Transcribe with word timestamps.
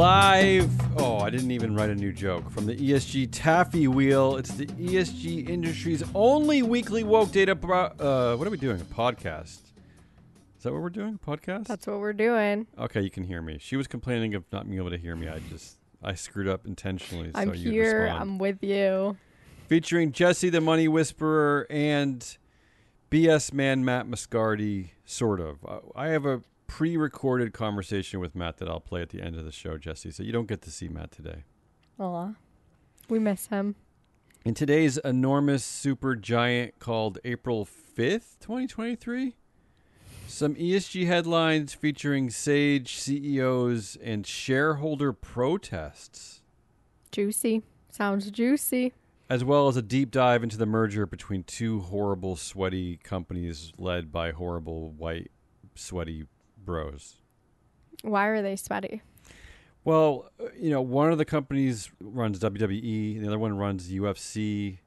Live. 0.00 0.70
Oh, 0.98 1.18
I 1.18 1.28
didn't 1.28 1.50
even 1.50 1.74
write 1.74 1.90
a 1.90 1.94
new 1.94 2.10
joke. 2.10 2.50
From 2.50 2.64
the 2.64 2.74
ESG 2.74 3.28
Taffy 3.30 3.86
Wheel, 3.86 4.36
it's 4.36 4.50
the 4.54 4.64
ESG 4.64 5.46
industry's 5.46 6.02
only 6.14 6.62
weekly 6.62 7.04
woke 7.04 7.32
data. 7.32 7.54
Pro- 7.54 7.92
uh, 7.98 8.34
what 8.36 8.48
are 8.48 8.50
we 8.50 8.56
doing? 8.56 8.80
A 8.80 8.84
podcast. 8.84 9.58
Is 10.56 10.62
that 10.62 10.72
what 10.72 10.80
we're 10.80 10.88
doing? 10.88 11.18
A 11.22 11.30
podcast? 11.30 11.66
That's 11.66 11.86
what 11.86 12.00
we're 12.00 12.14
doing. 12.14 12.66
okay, 12.78 13.02
you 13.02 13.10
can 13.10 13.24
hear 13.24 13.42
me. 13.42 13.58
She 13.60 13.76
was 13.76 13.86
complaining 13.86 14.34
of 14.34 14.44
not 14.50 14.66
being 14.66 14.78
able 14.78 14.88
to 14.88 14.96
hear 14.96 15.14
me. 15.14 15.28
I 15.28 15.40
just 15.50 15.76
I 16.02 16.14
screwed 16.14 16.48
up 16.48 16.64
intentionally. 16.64 17.30
I'm 17.34 17.48
so 17.48 17.52
here. 17.52 18.04
respond. 18.04 18.22
I'm 18.22 18.38
with 18.38 18.64
you. 18.64 19.18
featuring 19.68 20.12
Jesse 20.12 20.48
the 20.48 20.62
Money 20.62 20.88
Whisperer 20.88 21.66
and 21.68 22.38
BS 23.10 23.52
man 23.52 23.84
Matt 23.84 24.06
Moscardi. 24.06 24.92
sort 25.04 25.40
of. 25.40 25.58
Uh, 25.62 25.80
I 25.94 26.06
have 26.06 26.24
a 26.24 26.40
pre 26.70 26.96
recorded 26.96 27.52
conversation 27.52 28.20
with 28.20 28.36
Matt 28.36 28.58
that 28.58 28.68
I'll 28.68 28.78
play 28.78 29.02
at 29.02 29.08
the 29.08 29.20
end 29.20 29.34
of 29.34 29.44
the 29.44 29.50
show, 29.50 29.76
Jesse, 29.76 30.12
so 30.12 30.22
you 30.22 30.30
don't 30.30 30.46
get 30.46 30.62
to 30.62 30.70
see 30.70 30.86
Matt 30.86 31.10
today. 31.10 31.42
Aw. 31.98 32.34
We 33.08 33.18
miss 33.18 33.48
him. 33.48 33.74
In 34.44 34.54
today's 34.54 34.96
enormous 34.98 35.64
super 35.64 36.14
giant 36.14 36.78
called 36.78 37.18
April 37.24 37.66
5th, 37.66 38.38
2023, 38.38 39.34
some 40.28 40.54
ESG 40.54 41.06
headlines 41.08 41.74
featuring 41.74 42.30
Sage 42.30 42.94
CEOs 42.94 43.96
and 43.96 44.24
shareholder 44.24 45.12
protests. 45.12 46.40
Juicy. 47.10 47.64
Sounds 47.90 48.30
juicy. 48.30 48.92
as 49.28 49.42
well 49.42 49.66
as 49.66 49.76
a 49.76 49.82
deep 49.82 50.12
dive 50.12 50.44
into 50.44 50.56
the 50.56 50.66
merger 50.66 51.04
between 51.04 51.42
two 51.42 51.80
horrible, 51.80 52.36
sweaty 52.36 52.96
companies 53.02 53.72
led 53.76 54.12
by 54.12 54.30
horrible, 54.30 54.92
white, 54.92 55.32
sweaty 55.74 56.26
bros. 56.64 57.16
Why 58.02 58.26
are 58.26 58.42
they 58.42 58.56
sweaty? 58.56 59.02
Well, 59.84 60.30
you 60.58 60.70
know, 60.70 60.82
one 60.82 61.10
of 61.10 61.18
the 61.18 61.24
companies 61.24 61.90
runs 62.00 62.38
WWE, 62.38 63.16
and 63.16 63.24
the 63.24 63.28
other 63.28 63.38
one 63.38 63.56
runs 63.56 63.90
UFC, 63.90 64.78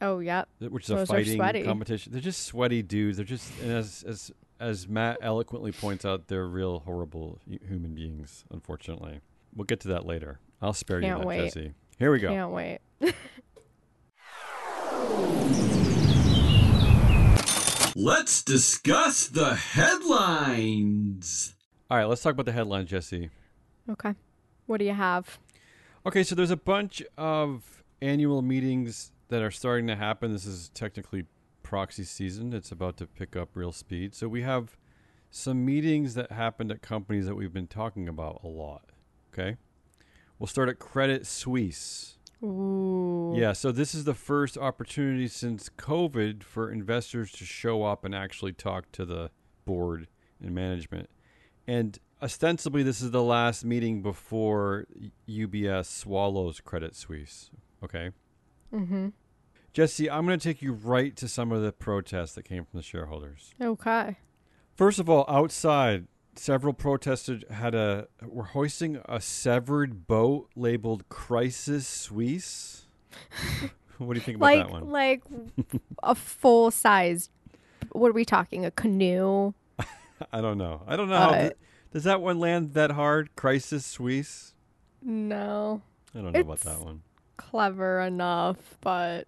Oh, 0.00 0.18
yep. 0.20 0.48
which 0.60 0.84
is 0.84 0.88
Those 0.88 1.10
a 1.10 1.36
fighting 1.36 1.64
competition. 1.64 2.12
They're 2.12 2.22
just 2.22 2.44
sweaty 2.46 2.82
dudes. 2.82 3.18
They're 3.18 3.26
just, 3.26 3.52
and 3.60 3.70
as 3.72 4.02
as 4.06 4.32
as 4.58 4.88
Matt 4.88 5.18
eloquently 5.20 5.72
points 5.72 6.04
out, 6.04 6.28
they're 6.28 6.46
real 6.46 6.80
horrible 6.80 7.38
human 7.46 7.94
beings. 7.94 8.44
Unfortunately, 8.50 9.20
we'll 9.54 9.64
get 9.66 9.80
to 9.80 9.88
that 9.88 10.06
later. 10.06 10.38
I'll 10.62 10.72
spare 10.72 11.00
Can't 11.00 11.18
you 11.18 11.18
that, 11.20 11.26
wait. 11.26 11.44
Jesse. 11.54 11.72
Here 11.98 12.10
we 12.10 12.18
go. 12.18 12.28
Can't 12.28 12.50
wait. 12.50 12.78
Let's 18.02 18.42
discuss 18.42 19.28
the 19.28 19.54
headlines. 19.54 21.54
All 21.90 21.98
right, 21.98 22.06
let's 22.06 22.22
talk 22.22 22.32
about 22.32 22.46
the 22.46 22.52
headlines, 22.52 22.88
Jesse. 22.88 23.28
Okay. 23.90 24.14
What 24.64 24.78
do 24.78 24.86
you 24.86 24.94
have? 24.94 25.38
Okay, 26.06 26.22
so 26.22 26.34
there's 26.34 26.50
a 26.50 26.56
bunch 26.56 27.02
of 27.18 27.84
annual 28.00 28.40
meetings 28.40 29.12
that 29.28 29.42
are 29.42 29.50
starting 29.50 29.86
to 29.88 29.96
happen. 29.96 30.32
This 30.32 30.46
is 30.46 30.70
technically 30.70 31.26
proxy 31.62 32.04
season. 32.04 32.54
It's 32.54 32.72
about 32.72 32.96
to 32.96 33.06
pick 33.06 33.36
up 33.36 33.50
real 33.52 33.70
speed. 33.70 34.14
So 34.14 34.28
we 34.28 34.40
have 34.40 34.78
some 35.30 35.66
meetings 35.66 36.14
that 36.14 36.32
happened 36.32 36.72
at 36.72 36.80
companies 36.80 37.26
that 37.26 37.34
we've 37.34 37.52
been 37.52 37.66
talking 37.66 38.08
about 38.08 38.40
a 38.42 38.48
lot. 38.48 38.92
Okay? 39.30 39.58
We'll 40.38 40.46
start 40.46 40.70
at 40.70 40.78
Credit 40.78 41.26
Suisse. 41.26 42.16
Ooh. 42.42 43.34
Yeah, 43.36 43.52
so 43.52 43.70
this 43.70 43.94
is 43.94 44.04
the 44.04 44.14
first 44.14 44.56
opportunity 44.56 45.28
since 45.28 45.68
COVID 45.68 46.42
for 46.42 46.70
investors 46.70 47.32
to 47.32 47.44
show 47.44 47.82
up 47.82 48.04
and 48.04 48.14
actually 48.14 48.52
talk 48.52 48.90
to 48.92 49.04
the 49.04 49.30
board 49.64 50.08
and 50.42 50.54
management. 50.54 51.10
And 51.66 51.98
ostensibly, 52.22 52.82
this 52.82 53.00
is 53.00 53.10
the 53.10 53.22
last 53.22 53.64
meeting 53.64 54.02
before 54.02 54.86
UBS 55.28 55.86
swallows 55.86 56.60
Credit 56.60 56.96
Suisse. 56.96 57.50
Okay. 57.84 58.10
Mm-hmm. 58.72 59.08
Jesse, 59.72 60.10
I'm 60.10 60.26
going 60.26 60.38
to 60.38 60.48
take 60.48 60.62
you 60.62 60.72
right 60.72 61.14
to 61.16 61.28
some 61.28 61.52
of 61.52 61.62
the 61.62 61.72
protests 61.72 62.32
that 62.32 62.44
came 62.44 62.64
from 62.64 62.78
the 62.78 62.82
shareholders. 62.82 63.54
Okay. 63.60 64.16
First 64.74 64.98
of 64.98 65.08
all, 65.08 65.24
outside, 65.28 66.06
several 66.36 66.72
protesters 66.72 67.42
had 67.50 67.74
a 67.74 68.08
were 68.26 68.44
hoisting 68.44 69.00
a 69.06 69.20
severed 69.20 70.06
boat 70.06 70.48
labeled 70.56 71.08
"Crisis 71.08 71.86
Suisse." 71.86 72.86
what 73.98 74.14
do 74.14 74.20
you 74.20 74.24
think 74.24 74.36
about 74.36 74.46
Like, 74.46 74.58
that 74.66 74.70
one? 74.72 74.90
like 74.90 75.22
a 76.02 76.14
full 76.14 76.70
size. 76.70 77.30
What 77.92 78.08
are 78.08 78.12
we 78.14 78.24
talking? 78.24 78.64
A 78.64 78.70
canoe? 78.70 79.52
I 80.32 80.40
don't 80.40 80.58
know. 80.58 80.82
I 80.86 80.96
don't 80.96 81.08
know. 81.08 81.16
how 81.16 81.30
Uh, 81.30 81.40
th- 81.40 81.52
does 81.92 82.04
that 82.04 82.20
one 82.20 82.38
land 82.38 82.74
that 82.74 82.92
hard? 82.92 83.34
Crisis 83.36 83.84
Suisse? 83.84 84.54
No. 85.02 85.82
I 86.14 86.18
don't 86.20 86.32
know 86.32 86.40
about 86.40 86.60
that 86.60 86.80
one. 86.80 87.02
Clever 87.36 88.00
enough, 88.00 88.76
but 88.80 89.26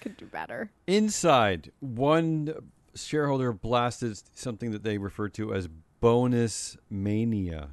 could 0.00 0.16
do 0.16 0.26
better. 0.26 0.70
Inside, 0.86 1.70
one 1.80 2.52
shareholder 2.94 3.52
blasted 3.52 4.20
something 4.34 4.70
that 4.72 4.82
they 4.82 4.98
refer 4.98 5.28
to 5.30 5.54
as 5.54 5.68
bonus 6.02 6.76
mania. 6.90 7.68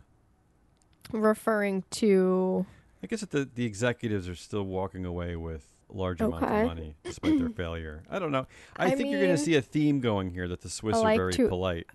Referring 1.11 1.83
to 1.89 2.65
I 3.03 3.07
guess 3.07 3.21
that 3.21 3.31
the, 3.31 3.49
the 3.55 3.65
executives 3.65 4.29
are 4.29 4.35
still 4.35 4.63
walking 4.63 5.03
away 5.03 5.35
with 5.35 5.65
large 5.89 6.21
amounts 6.21 6.45
Okay. 6.45 6.61
of 6.61 6.67
money 6.67 6.95
despite 7.03 7.39
their 7.39 7.49
failure. 7.63 8.03
I 8.09 8.19
don't 8.19 8.31
know. 8.31 8.45
I, 8.77 8.85
I 8.85 8.91
think 8.91 9.09
you're 9.09 9.19
going 9.19 9.35
to 9.35 9.41
see 9.41 9.55
a 9.55 9.61
theme 9.61 9.99
going 9.99 10.29
here 10.29 10.47
that 10.47 10.61
the 10.61 10.69
Swiss 10.69 10.95
I 10.97 11.13
are 11.13 11.17
very 11.17 11.33
to- 11.33 11.47
polite. 11.49 11.87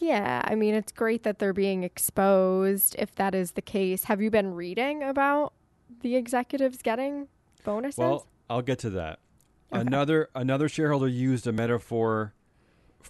Yeah, 0.00 0.42
I 0.44 0.54
mean, 0.56 0.74
it's 0.74 0.90
great 0.92 1.22
that 1.24 1.38
they're 1.38 1.52
being 1.52 1.84
exposed 1.84 2.96
if 2.98 3.14
that 3.16 3.34
is 3.36 3.52
the 3.52 3.62
case. 3.62 4.04
Have 4.04 4.20
you 4.20 4.30
been 4.30 4.54
reading 4.54 5.02
about 5.02 5.52
the 6.02 6.16
executives 6.16 6.82
getting 6.82 7.28
bonuses? 7.64 7.98
Well, 7.98 8.26
I'll 8.50 8.62
get 8.62 8.78
to 8.80 8.90
that. 8.90 9.18
Okay. 9.72 9.80
Another 9.80 10.28
another 10.34 10.68
shareholder 10.68 11.06
used 11.08 11.46
a 11.46 11.52
metaphor 11.52 12.34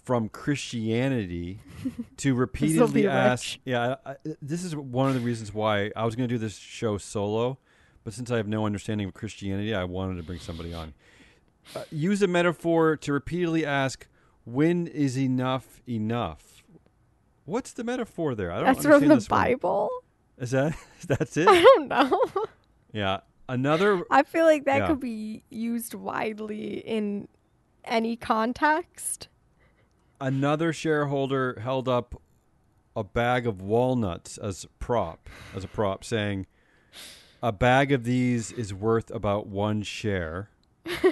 from 0.03 0.29
Christianity 0.29 1.59
to 2.17 2.33
repeatedly 2.35 3.07
ask. 3.07 3.57
Yeah, 3.65 3.95
I, 4.05 4.11
I, 4.11 4.15
this 4.41 4.63
is 4.63 4.75
one 4.75 5.07
of 5.09 5.13
the 5.13 5.19
reasons 5.21 5.53
why 5.53 5.91
I 5.95 6.05
was 6.05 6.15
going 6.15 6.27
to 6.29 6.33
do 6.35 6.39
this 6.39 6.57
show 6.57 6.97
solo, 6.97 7.57
but 8.03 8.13
since 8.13 8.31
I 8.31 8.37
have 8.37 8.47
no 8.47 8.65
understanding 8.65 9.07
of 9.07 9.13
Christianity, 9.13 9.73
I 9.73 9.83
wanted 9.83 10.17
to 10.17 10.23
bring 10.23 10.39
somebody 10.39 10.73
on. 10.73 10.93
Uh, 11.75 11.83
use 11.91 12.21
a 12.21 12.27
metaphor 12.27 12.95
to 12.97 13.11
repeatedly 13.13 13.65
ask, 13.65 14.07
"When 14.45 14.87
is 14.87 15.17
enough 15.17 15.81
enough?" 15.87 16.63
What's 17.45 17.71
the 17.73 17.83
metaphor 17.83 18.35
there? 18.35 18.51
I 18.51 18.55
don't 18.57 18.65
know. 18.65 18.73
That's 18.73 18.85
from 18.85 19.07
the 19.07 19.15
this 19.15 19.29
one. 19.29 19.41
Bible. 19.41 19.89
Is 20.37 20.51
that 20.51 20.75
that's 21.07 21.35
it? 21.37 21.47
I 21.47 21.61
don't 21.61 21.87
know. 21.87 22.21
Yeah. 22.93 23.19
Another 23.49 24.03
I 24.11 24.23
feel 24.23 24.45
like 24.45 24.65
that 24.65 24.77
Yeah. 24.79 24.87
could 24.87 24.99
be 24.99 25.43
used 25.49 25.93
widely 25.93 26.79
in 26.79 27.27
any 27.85 28.15
context. 28.17 29.29
Another 30.19 30.73
shareholder 30.73 31.59
held 31.61 31.87
up 31.87 32.21
a 32.95 33.03
bag 33.03 33.45
of 33.45 33.61
walnuts 33.61 34.37
as 34.37 34.63
a 34.63 34.67
prop 34.83 35.29
as 35.55 35.63
a 35.63 35.67
prop 35.67 36.03
saying 36.03 36.45
a 37.43 37.51
bag 37.51 37.91
of 37.91 38.03
these 38.03 38.51
is 38.51 38.73
worth 38.73 39.11
about 39.11 39.47
one 39.47 39.83
share 39.83 40.49
i 40.87 41.11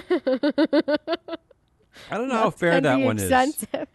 don't 2.10 2.28
know 2.28 2.34
how 2.34 2.50
fair 2.50 2.80
that 2.80 2.98
one 3.00 3.16
is 3.16 3.22
expensive. 3.24 3.86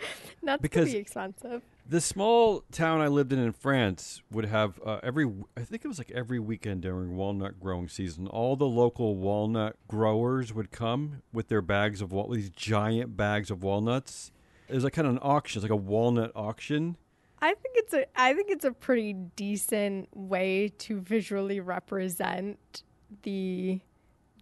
Nuts 0.42 0.60
Because- 0.62 0.86
can 0.86 0.94
be 0.94 0.98
expensive. 1.00 1.62
the 1.90 2.00
small 2.00 2.64
town 2.72 3.02
i 3.02 3.08
lived 3.08 3.34
in 3.34 3.40
in 3.40 3.52
france 3.52 4.22
would 4.32 4.46
have 4.46 4.80
uh, 4.86 5.00
every 5.04 5.30
i 5.58 5.62
think 5.62 5.84
it 5.84 5.88
was 5.90 5.98
like 5.98 6.12
every 6.12 6.40
weekend 6.40 6.82
during 6.82 7.18
walnut 7.18 7.60
growing 7.60 7.90
season 7.90 8.28
all 8.28 8.56
the 8.56 8.66
local 8.68 9.18
walnut 9.18 9.76
growers 9.90 10.54
would 10.54 10.72
come 10.72 11.22
with 11.34 11.50
their 11.50 11.62
bags 11.62 12.02
of 12.02 12.14
wal- 12.14 12.30
these 12.30 12.50
giant 12.50 13.18
bags 13.18 13.52
of 13.52 13.62
walnuts 13.64 14.32
it 14.72 14.76
was 14.76 14.84
like 14.84 14.94
kind 14.94 15.08
of 15.08 15.14
an 15.14 15.20
auction 15.22 15.60
it's 15.60 15.64
like 15.64 15.72
a 15.72 15.76
walnut 15.76 16.32
auction 16.36 16.96
I 17.44 17.56
think 17.56 17.76
it's 17.76 17.94
a 17.94 18.06
I 18.16 18.34
think 18.36 18.52
it's 18.52 18.66
a 18.66 18.72
pretty 18.72 19.14
decent 19.14 20.10
way 20.16 20.72
to 20.80 21.00
visually 21.02 21.60
represent 21.60 22.84
the 23.24 23.80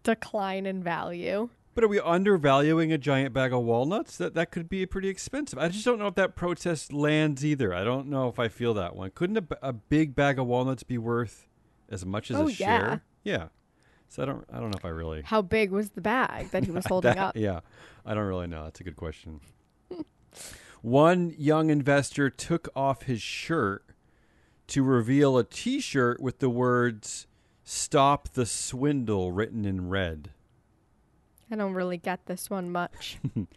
decline 0.03 0.65
in 0.65 0.83
value. 0.83 1.49
But 1.75 1.85
are 1.85 1.87
we 1.87 2.01
undervaluing 2.01 2.91
a 2.91 2.97
giant 2.97 3.33
bag 3.33 3.53
of 3.53 3.63
walnuts? 3.63 4.17
That 4.17 4.33
that 4.35 4.51
could 4.51 4.67
be 4.67 4.85
pretty 4.85 5.07
expensive. 5.07 5.57
I 5.57 5.69
just 5.69 5.85
don't 5.85 5.97
know 5.97 6.07
if 6.07 6.15
that 6.15 6.35
protest 6.35 6.91
lands 6.91 7.45
either. 7.45 7.73
I 7.73 7.85
don't 7.85 8.07
know 8.07 8.27
if 8.27 8.37
I 8.37 8.49
feel 8.49 8.73
that 8.73 8.97
one. 8.97 9.11
Couldn't 9.11 9.49
a 9.61 9.71
big 9.71 10.13
bag 10.13 10.37
of 10.37 10.47
walnuts 10.47 10.83
be 10.83 10.97
worth 10.97 11.47
as 11.89 12.05
much 12.05 12.29
as 12.29 12.35
Oh, 12.35 12.47
a 12.47 12.51
yeah. 12.51 12.55
share? 12.57 13.03
Yeah. 13.23 13.47
So 14.09 14.23
I 14.23 14.25
don't 14.25 14.43
I 14.51 14.59
don't 14.59 14.71
know 14.71 14.77
if 14.77 14.83
I 14.83 14.89
really 14.89 15.21
How 15.23 15.41
big 15.41 15.71
was 15.71 15.91
the 15.91 16.01
bag 16.01 16.49
that 16.51 16.65
he 16.65 16.71
was 16.71 16.85
holding 16.89 17.15
That- 17.15 17.17
up? 17.29 17.37
Yeah. 17.37 17.61
I 18.05 18.13
don't 18.13 18.25
really 18.25 18.47
know. 18.47 18.65
That's 18.65 18.81
a 18.81 18.83
good 18.83 18.97
question. 18.97 19.39
One 20.81 21.33
young 21.37 21.69
investor 21.69 22.29
took 22.29 22.69
off 22.75 23.03
his 23.03 23.21
shirt 23.21 23.85
to 24.67 24.83
reveal 24.83 25.37
a 25.37 25.43
t-shirt 25.43 26.21
with 26.21 26.39
the 26.39 26.49
words 26.49 27.27
"Stop 27.63 28.29
the 28.29 28.45
swindle" 28.45 29.31
written 29.31 29.65
in 29.65 29.89
red. 29.89 30.31
I 31.51 31.55
don't 31.55 31.73
really 31.73 31.97
get 31.97 32.25
this 32.27 32.49
one 32.49 32.71
much. 32.71 33.17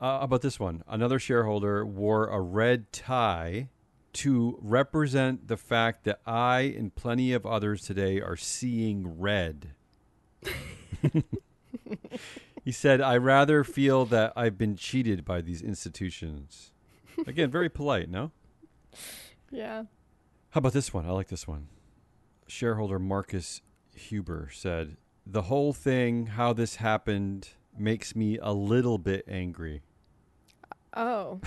Uh, 0.00 0.18
about 0.20 0.42
this 0.42 0.58
one? 0.58 0.82
Another 0.88 1.20
shareholder 1.20 1.86
wore 1.86 2.26
a 2.26 2.40
red 2.40 2.92
tie 2.92 3.68
to 4.12 4.58
represent 4.60 5.48
the 5.48 5.56
fact 5.56 6.04
that 6.04 6.20
I 6.26 6.74
and 6.76 6.94
plenty 6.94 7.32
of 7.32 7.46
others 7.46 7.82
today 7.82 8.20
are 8.20 8.36
seeing 8.36 9.18
red. 9.20 9.68
he 12.64 12.72
said, 12.72 13.02
I 13.02 13.18
rather 13.18 13.62
feel 13.62 14.06
that 14.06 14.32
I've 14.34 14.56
been 14.56 14.74
cheated 14.74 15.22
by 15.24 15.42
these 15.42 15.60
institutions. 15.60 16.72
Again, 17.26 17.50
very 17.50 17.68
polite, 17.68 18.08
no? 18.08 18.30
Yeah. 19.50 19.84
How 20.50 20.58
about 20.58 20.72
this 20.72 20.94
one? 20.94 21.04
I 21.04 21.10
like 21.10 21.28
this 21.28 21.46
one. 21.46 21.68
Shareholder 22.46 22.98
Marcus 22.98 23.60
Huber 23.94 24.48
said, 24.50 24.96
The 25.26 25.42
whole 25.42 25.74
thing, 25.74 26.26
how 26.26 26.54
this 26.54 26.76
happened, 26.76 27.50
makes 27.78 28.16
me 28.16 28.38
a 28.38 28.52
little 28.52 28.96
bit 28.96 29.26
angry. 29.28 29.82
Oh. 30.96 31.40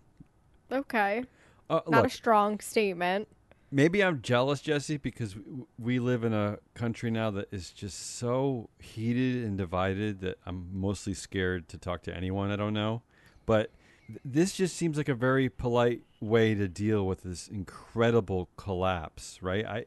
okay. 0.72 1.24
Uh, 1.70 1.80
Not 1.88 2.02
look, 2.02 2.06
a 2.06 2.10
strong 2.10 2.60
statement. 2.60 3.28
Maybe 3.74 4.02
I'm 4.04 4.22
jealous, 4.22 4.60
Jesse, 4.60 4.96
because 4.96 5.34
we 5.78 5.98
live 5.98 6.22
in 6.24 6.32
a 6.32 6.58
country 6.74 7.10
now 7.10 7.30
that 7.32 7.48
is 7.52 7.70
just 7.70 8.16
so 8.16 8.70
heated 8.78 9.44
and 9.44 9.58
divided 9.58 10.20
that 10.20 10.38
I'm 10.46 10.68
mostly 10.72 11.12
scared 11.12 11.68
to 11.70 11.78
talk 11.78 12.02
to 12.04 12.16
anyone 12.16 12.50
I 12.50 12.56
don't 12.56 12.72
know. 12.72 13.02
But 13.46 13.70
th- 14.06 14.20
this 14.24 14.52
just 14.54 14.76
seems 14.76 14.96
like 14.96 15.08
a 15.08 15.14
very 15.14 15.48
polite 15.50 16.02
way 16.20 16.54
to 16.54 16.68
deal 16.68 17.04
with 17.04 17.24
this 17.24 17.48
incredible 17.48 18.48
collapse, 18.56 19.42
right? 19.42 19.66
I 19.66 19.84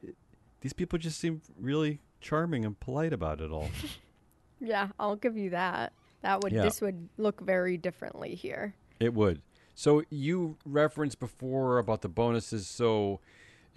these 0.61 0.73
people 0.73 0.99
just 0.99 1.19
seem 1.19 1.41
really 1.59 2.01
charming 2.19 2.65
and 2.65 2.77
polite 2.79 3.13
about 3.13 3.41
it 3.41 3.49
all. 3.51 3.69
Yeah, 4.59 4.87
I'll 4.99 5.15
give 5.15 5.37
you 5.37 5.51
that. 5.51 5.93
That 6.23 6.41
would 6.41 6.51
Yeah. 6.51 6.63
this 6.63 6.81
would 6.81 7.09
look 7.19 7.41
very 7.41 7.77
differently 7.77 8.33
here. 8.33 8.73
It 8.99 9.13
would. 9.13 9.43
So 9.75 10.01
you 10.09 10.57
referenced 10.65 11.19
before 11.19 11.77
about 11.77 12.01
the 12.01 12.09
bonuses. 12.09 12.65
So 12.65 13.19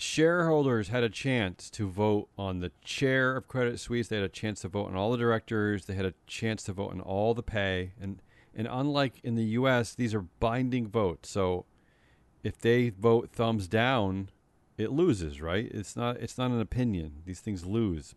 shareholders 0.00 0.88
had 0.88 1.02
a 1.02 1.08
chance 1.08 1.69
to 1.70 1.88
vote 1.88 2.29
on 2.38 2.61
the 2.61 2.73
chair 2.82 3.37
of 3.37 3.49
Credit 3.49 3.79
Suisse. 3.79 4.08
They 4.08 4.17
had 4.17 4.25
a 4.25 4.29
chance 4.29 4.62
to 4.62 4.69
vote 4.69 4.87
on 4.87 4.97
all 4.97 5.12
the 5.12 5.19
directors. 5.19 5.87
They 5.87 5.94
had 5.94 6.06
a 6.06 6.14
chance 6.26 6.62
to 6.64 6.73
vote 6.73 6.91
on 6.91 7.00
all 7.00 7.35
the 7.35 7.43
pay. 7.43 7.93
And 8.00 8.23
and 8.55 8.67
unlike 8.69 9.20
in 9.23 9.37
the 9.37 9.44
U.S., 9.44 9.94
these 9.94 10.14
are 10.14 10.23
binding 10.23 10.88
votes. 10.88 11.29
So 11.29 11.67
if 12.43 12.58
they 12.58 12.88
vote 12.88 13.31
thumbs 13.31 13.69
down, 13.69 14.31
it 14.76 14.91
loses. 14.91 15.41
Right? 15.41 15.70
It's 15.70 15.97
not. 15.97 16.17
It's 16.17 16.38
not 16.38 16.50
an 16.50 16.61
opinion. 16.61 17.23
These 17.26 17.41
things 17.41 17.64
lose. 17.64 18.14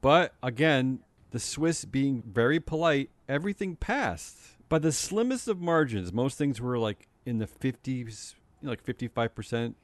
But 0.00 0.34
again, 0.42 1.00
the 1.30 1.38
Swiss 1.38 1.84
being 1.84 2.22
very 2.26 2.58
polite, 2.58 3.10
everything 3.28 3.76
passed 3.76 4.36
by 4.68 4.78
the 4.78 4.92
slimmest 4.92 5.46
of 5.46 5.60
margins. 5.60 6.12
Most 6.12 6.38
things 6.38 6.60
were 6.60 6.78
like 6.78 7.08
in 7.24 7.38
the 7.38 7.46
fifties, 7.46 8.34
like 8.62 8.82
fifty-five 8.82 9.34
percent. 9.34 9.76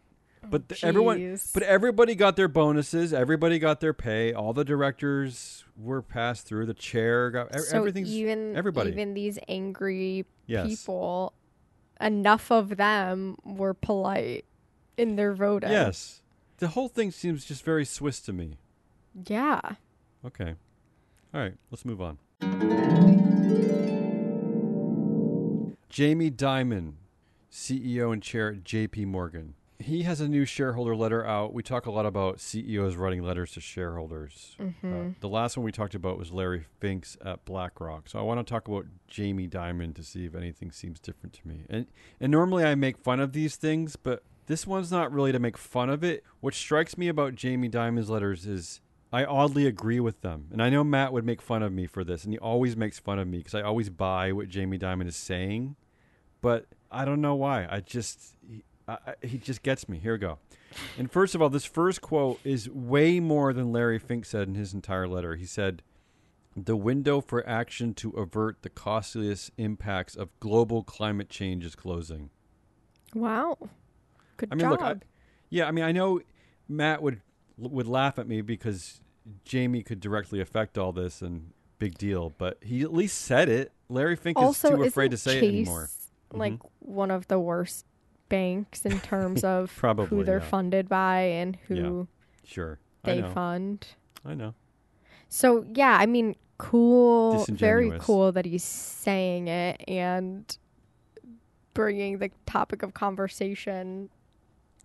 Oh, 0.44 0.46
but 0.50 0.69
the, 0.69 0.79
everyone, 0.85 1.38
but 1.55 1.62
everybody 1.62 2.14
got 2.14 2.37
their 2.37 2.49
bonuses. 2.49 3.12
Everybody 3.12 3.58
got 3.58 3.81
their 3.81 3.93
pay. 3.93 4.32
All 4.32 4.52
the 4.52 4.64
directors 4.64 5.64
were 5.76 6.02
passed 6.02 6.46
through. 6.46 6.67
The 6.67 6.75
chair 6.75 7.31
got 7.31 7.55
so 7.61 7.76
everything's 7.76 8.11
even 8.11 8.56
everybody. 8.56 8.90
even 8.90 9.14
these 9.14 9.38
angry 9.49 10.25
Yes. 10.46 10.67
people, 10.69 11.32
enough 12.00 12.50
of 12.50 12.76
them 12.76 13.37
were 13.44 13.75
polite 13.75 14.44
in 14.96 15.17
their 15.17 15.35
voting. 15.35 15.70
yes. 15.70 16.23
The 16.58 16.69
whole 16.69 16.88
thing 16.88 17.11
seems 17.12 17.44
just 17.44 17.64
very 17.64 17.85
Swiss 17.85 18.20
to 18.20 18.32
me. 18.32 18.58
Yeah. 19.29 19.61
Okay. 20.25 20.55
All 21.35 21.40
right, 21.40 21.55
let's 21.70 21.85
move 21.85 22.00
on. 22.00 22.19
Jamie 25.88 26.31
Dimon, 26.31 26.94
CEO 27.50 28.12
and 28.12 28.23
chair 28.23 28.49
at 28.50 28.64
JP 28.64 29.06
Morgan. 29.06 29.55
He 29.81 30.03
has 30.03 30.21
a 30.21 30.29
new 30.29 30.45
shareholder 30.45 30.97
letter 30.97 31.25
out. 31.25 31.53
We 31.55 31.63
talk 31.63 31.87
a 31.87 31.91
lot 31.93 32.05
about 32.05 32.41
CEOs 32.41 32.97
writing 32.97 33.23
letters 33.23 33.53
to 33.53 33.61
shareholders. 33.61 34.57
Uh, 34.61 34.67
the 35.21 35.29
last 35.29 35.57
one 35.57 35.65
we 35.65 35.71
talked 35.71 35.95
about 35.95 36.19
was 36.19 36.33
Larry 36.33 36.65
Finks 36.81 37.17
at 37.25 37.45
BlackRock. 37.45 38.09
So 38.09 38.19
I 38.19 38.23
want 38.23 38.45
to 38.45 38.51
talk 38.51 38.67
about 38.67 38.87
Jamie 39.07 39.47
Dimon 39.47 39.95
to 39.95 40.03
see 40.03 40.25
if 40.25 40.35
anything 40.35 40.73
seems 40.73 40.99
different 40.99 41.33
to 41.35 41.47
me. 41.47 41.63
And 41.71 41.87
and 42.21 42.33
normally 42.33 42.65
I 42.65 42.75
make 42.75 42.99
fun 42.99 43.21
of 43.21 43.33
these 43.33 43.55
things, 43.55 43.95
but 43.95 44.25
this 44.47 44.67
one's 44.67 44.91
not 44.91 45.13
really 45.13 45.31
to 45.31 45.39
make 45.39 45.57
fun 45.57 45.91
of 45.91 46.03
it. 46.03 46.25
What 46.41 46.55
strikes 46.55 46.99
me 46.99 47.07
about 47.07 47.37
Jamie 47.37 47.69
Dimon's 47.69 48.11
letters 48.11 48.47
is 48.47 48.81
I 49.13 49.25
oddly 49.25 49.67
agree 49.67 50.01
with 50.01 50.23
them. 50.23 50.49
And 50.51 50.63
I 50.63 50.71
know 50.71 50.83
Matt 50.83 51.13
would 51.13 51.25
make 51.25 51.41
fun 51.41 51.63
of 51.63 51.73
me 51.73 51.87
for 51.87 52.03
this, 52.03 52.25
and 52.25 52.33
he 52.33 52.39
always 52.39 52.77
makes 52.77 52.99
fun 52.99 53.19
of 53.19 53.29
me 53.29 53.39
because 53.39 53.55
I 53.55 53.63
always 53.63 53.91
buy 53.91 54.33
what 54.33 54.49
Jamie 54.49 54.79
Dimon 54.79 55.07
is 55.07 55.17
saying. 55.17 55.77
But 56.41 56.67
I 56.91 57.05
don't 57.05 57.21
know 57.21 57.35
why. 57.35 57.67
I 57.71 57.81
just 57.81 58.37
I- 58.88 59.14
he 59.26 59.38
just 59.38 59.62
gets 59.62 59.88
me. 59.88 59.99
Here 59.99 60.12
we 60.14 60.19
go. 60.19 60.38
And 60.96 61.11
first 61.11 61.35
of 61.35 61.43
all, 61.43 61.50
this 61.50 61.64
first 61.64 62.00
quote 62.00 62.40
is 62.44 62.69
way 62.70 63.20
more 63.20 63.52
than 63.52 63.70
Larry 63.73 63.99
Fink 63.99 64.25
said 64.25 64.49
in 64.49 64.55
his 64.55 64.73
entire 64.73 65.06
letter. 65.06 65.37
He 65.37 65.44
said, 65.46 65.82
"The 66.56 66.76
window 66.76 67.20
for 67.20 67.46
action 67.46 67.93
to 67.94 68.11
avert 68.12 68.62
the 68.62 68.70
costliest 68.70 69.50
impacts 69.58 70.17
of 70.17 70.29
global 70.40 70.82
climate 70.82 71.29
change 71.29 71.64
is 71.64 71.75
closing." 71.75 72.31
Wow. 73.14 73.58
Good 74.37 74.49
I 74.52 74.55
mean, 74.55 74.61
job. 74.61 74.70
look, 74.73 74.81
I, 74.81 74.94
yeah, 75.50 75.67
I 75.67 75.70
mean, 75.70 75.85
I 75.85 75.93
know 75.93 76.20
Matt 76.69 77.02
would 77.02 77.20
would 77.56 77.87
laugh 77.88 78.19
at 78.19 78.29
me 78.29 78.40
because 78.40 79.00
Jamie 79.44 79.82
could 79.82 79.99
directly 80.00 80.40
affect 80.40 80.79
all 80.79 80.93
this 80.93 81.20
and 81.23 81.52
big 81.79 81.99
deal, 81.99 82.32
but 82.38 82.58
he 82.62 82.82
at 82.82 82.93
least 82.93 83.20
said 83.20 83.49
it. 83.49 83.73
Larry 83.88 84.14
Fink 84.17 84.38
also, 84.38 84.69
is 84.69 84.75
too 84.76 84.82
afraid 84.85 85.11
to 85.11 85.17
say 85.17 85.40
Chase, 85.40 85.43
it 85.43 85.49
anymore. 85.49 85.88
Like 86.32 86.52
Mhm. 86.55 86.70
one 86.81 87.11
of 87.11 87.26
the 87.29 87.38
worst 87.40 87.85
banks 88.29 88.85
in 88.85 89.01
terms 89.01 89.45
of 89.55 89.75
Probably, 89.77 90.07
who 90.07 90.25
they're 90.25 90.39
yeah. 90.39 90.45
funded 90.45 90.89
by 90.89 91.21
and 91.21 91.57
who 91.69 92.09
Sure, 92.45 92.79
they 93.05 93.21
know. 93.21 93.31
fund. 93.31 93.87
I 94.25 94.35
know. 94.35 94.55
So 95.29 95.65
yeah, 95.75 95.97
I 96.01 96.07
mean, 96.07 96.35
cool, 96.59 97.45
very 97.51 97.93
cool 98.01 98.33
that 98.33 98.47
he's 98.47 98.65
saying 98.65 99.49
it 99.49 99.83
and 99.87 100.57
bringing 101.75 102.19
the 102.19 102.31
topic 102.47 102.83
of 102.83 102.95
conversation, 102.95 104.09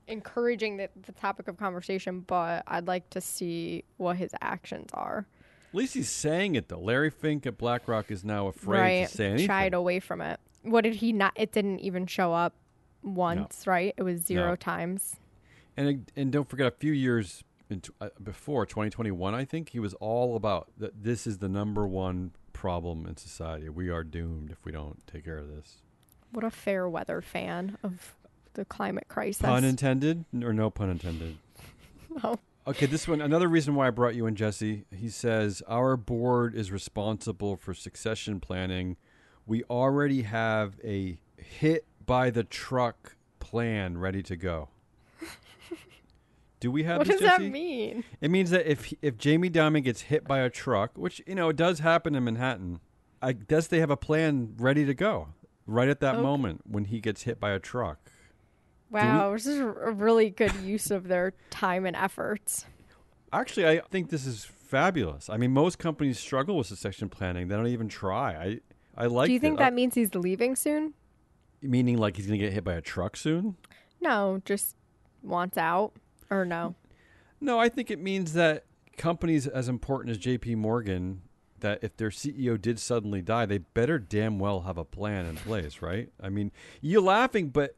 encouraging 0.07 0.78
the, 0.78 0.89
the 1.06 1.12
topic 1.13 1.48
of 1.48 1.57
conversation. 1.57 2.19
But 2.22 2.63
I'd 2.68 2.88
like 2.88 3.10
to 3.12 3.22
see 3.22 3.84
what 3.98 4.18
his 4.18 4.31
actions 4.42 4.89
are. 4.94 5.25
At 5.69 5.75
least 5.75 5.94
he's 5.96 6.10
saying 6.10 6.56
it 6.56 6.68
though. 6.69 6.80
Larry 6.80 7.10
Fink 7.10 7.46
at 7.48 7.57
BlackRock 7.57 8.12
is 8.12 8.24
now 8.24 8.48
afraid 8.48 8.80
right, 8.80 9.07
to 9.07 9.16
say 9.16 9.25
anything. 9.28 9.48
shied 9.48 9.74
away 9.74 10.00
from 10.00 10.22
it. 10.22 10.39
What 10.62 10.81
did 10.84 10.96
he 10.96 11.12
not? 11.13 11.34
It 11.36 11.51
didn't 11.51 11.80
even 11.80 12.06
show 12.06 12.34
up 12.34 12.54
once, 13.03 13.67
right? 13.67 13.94
It 13.97 14.03
was 14.03 14.21
zero 14.21 14.50
No. 14.51 14.55
times. 14.55 15.17
And 15.75 16.10
and 16.15 16.31
don't 16.31 16.48
forget, 16.50 16.67
a 16.67 16.72
few 16.72 16.91
years 16.91 17.43
in, 17.69 17.81
tw- 17.81 17.91
uh, 18.00 18.10
before 18.24 18.65
2021, 18.65 19.33
I 19.33 19.45
think 19.45 19.69
he 19.69 19.79
was 19.79 19.93
all 19.95 20.36
about 20.36 20.69
that. 20.77 21.03
This 21.03 21.25
is 21.25 21.39
the 21.39 21.50
number 21.50 21.88
one 21.88 22.31
problem 22.53 23.05
in 23.07 23.17
society. 23.17 23.69
We 23.69 23.89
are 23.89 24.03
doomed 24.03 24.51
if 24.51 24.63
we 24.65 24.72
don't 24.72 25.05
take 25.07 25.25
care 25.25 25.38
of 25.39 25.48
this. 25.48 25.77
What 26.31 26.43
a 26.43 26.51
fair 26.51 26.88
weather 26.88 27.22
fan 27.22 27.77
of 27.83 28.15
the 28.53 28.65
climate 28.65 29.07
crisis. 29.07 29.41
Pun 29.41 29.63
intended, 29.63 30.25
or 30.43 30.53
no 30.53 30.69
pun 30.69 30.89
intended? 30.89 31.38
No. 32.24 32.38
Okay, 32.67 32.86
this 32.86 33.07
one. 33.07 33.22
Another 33.22 33.48
reason 33.48 33.74
why 33.74 33.88
I 33.88 33.89
brought 33.89 34.13
you 34.13 34.27
in, 34.27 34.36
Jesse. 34.36 34.86
He 34.95 35.10
says 35.10 35.63
our 35.67 35.98
board 35.98 36.53
is 36.53 36.72
responsible 36.72 37.57
for 37.57 37.74
succession 37.74 38.39
planning. 38.39 38.98
We 39.48 39.63
already 39.63 40.22
have 40.22 40.75
a 40.83 41.17
hit 41.38 41.86
by 42.05 42.29
the 42.29 42.43
truck 42.43 43.15
plan 43.39 43.98
ready 43.98 44.24
to 44.24 44.36
go. 44.36 44.69
Do 46.60 46.72
we 46.72 46.83
have 46.83 46.98
What 47.00 47.07
this, 47.07 47.19
does 47.19 47.29
that 47.29 47.41
mean? 47.41 48.03
It 48.22 48.31
means 48.31 48.50
that 48.51 48.69
if 48.69 48.93
if 49.01 49.17
Jamie 49.17 49.50
Dimon 49.50 49.83
gets 49.83 50.01
hit 50.01 50.25
by 50.25 50.39
a 50.39 50.50
truck, 50.50 50.98
which 50.98 51.22
you 51.27 51.36
know 51.36 51.50
it 51.50 51.55
does 51.55 51.79
happen 51.79 52.15
in 52.15 52.24
Manhattan, 52.24 52.79
I 53.22 53.33
guess 53.33 53.67
they 53.67 53.79
have 53.79 53.89
a 53.91 53.98
plan 53.98 54.55
ready 54.57 54.86
to 54.86 54.93
go 54.93 55.29
right 55.65 55.88
at 55.89 56.00
that 56.01 56.15
Okay. 56.15 56.24
moment 56.24 56.62
when 56.65 56.86
he 56.86 57.00
gets 57.01 57.24
hit 57.24 57.39
by 57.39 57.51
a 57.51 57.60
truck. 57.60 58.00
Wow, 58.91 59.31
this 59.33 59.48
is 59.48 59.60
a 59.60 59.65
really 59.65 60.29
good 60.29 60.53
use 60.55 60.91
of 60.91 61.07
their 61.07 61.33
time 61.50 61.86
and 61.86 61.95
efforts. 61.95 62.65
Actually, 63.31 63.67
I 63.67 63.81
think 63.89 64.10
this 64.12 64.27
is 64.27 64.45
fabulous. 64.45 65.29
I 65.29 65.38
mean, 65.38 65.51
most 65.51 65.79
companies 65.79 66.19
struggle 66.19 66.55
with 66.57 66.67
succession 66.67 67.10
planning; 67.10 67.48
they 67.48 67.55
don't 67.55 67.67
even 67.67 67.89
try. 67.89 68.36
I 68.36 68.60
I 68.95 69.07
like. 69.07 69.27
Do 69.27 69.33
you 69.33 69.39
think 69.39 69.55
it. 69.60 69.62
I- 69.62 69.65
that 69.65 69.74
means 69.74 69.95
he's 69.95 70.13
leaving 70.15 70.55
soon? 70.55 70.93
Meaning 71.63 71.98
like 71.98 72.17
he's 72.17 72.25
gonna 72.25 72.38
get 72.38 72.53
hit 72.53 72.63
by 72.63 72.74
a 72.74 72.82
truck 72.82 73.15
soon? 73.17 73.55
No, 74.01 74.41
just 74.46 74.75
wants 75.22 75.58
out 75.58 75.93
or 76.29 76.46
no? 76.46 76.75
No, 77.39 77.60
I 77.60 77.70
think 77.70 77.89
it 77.91 78.00
means 78.00 78.34
that 78.34 78.65
companies 78.98 79.48
as 79.48 79.67
important 79.70 80.12
as 80.12 80.17
J.P. 80.17 80.55
Morgan, 80.55 81.22
that 81.60 81.79
if 81.82 81.96
their 81.98 82.10
CEO 82.10 82.62
did 82.62 82.77
suddenly 82.79 83.22
die, 83.22 83.46
they 83.46 83.58
better 83.60 83.98
damn 83.98 84.38
well 84.39 84.62
have 84.62 84.77
a 84.77 84.84
plan 84.86 85.25
in 85.25 85.36
place, 85.38 85.82
right? 85.82 86.10
I 86.22 86.29
mean, 86.29 86.51
you're 86.82 87.01
laughing, 87.01 87.50
but 87.50 87.75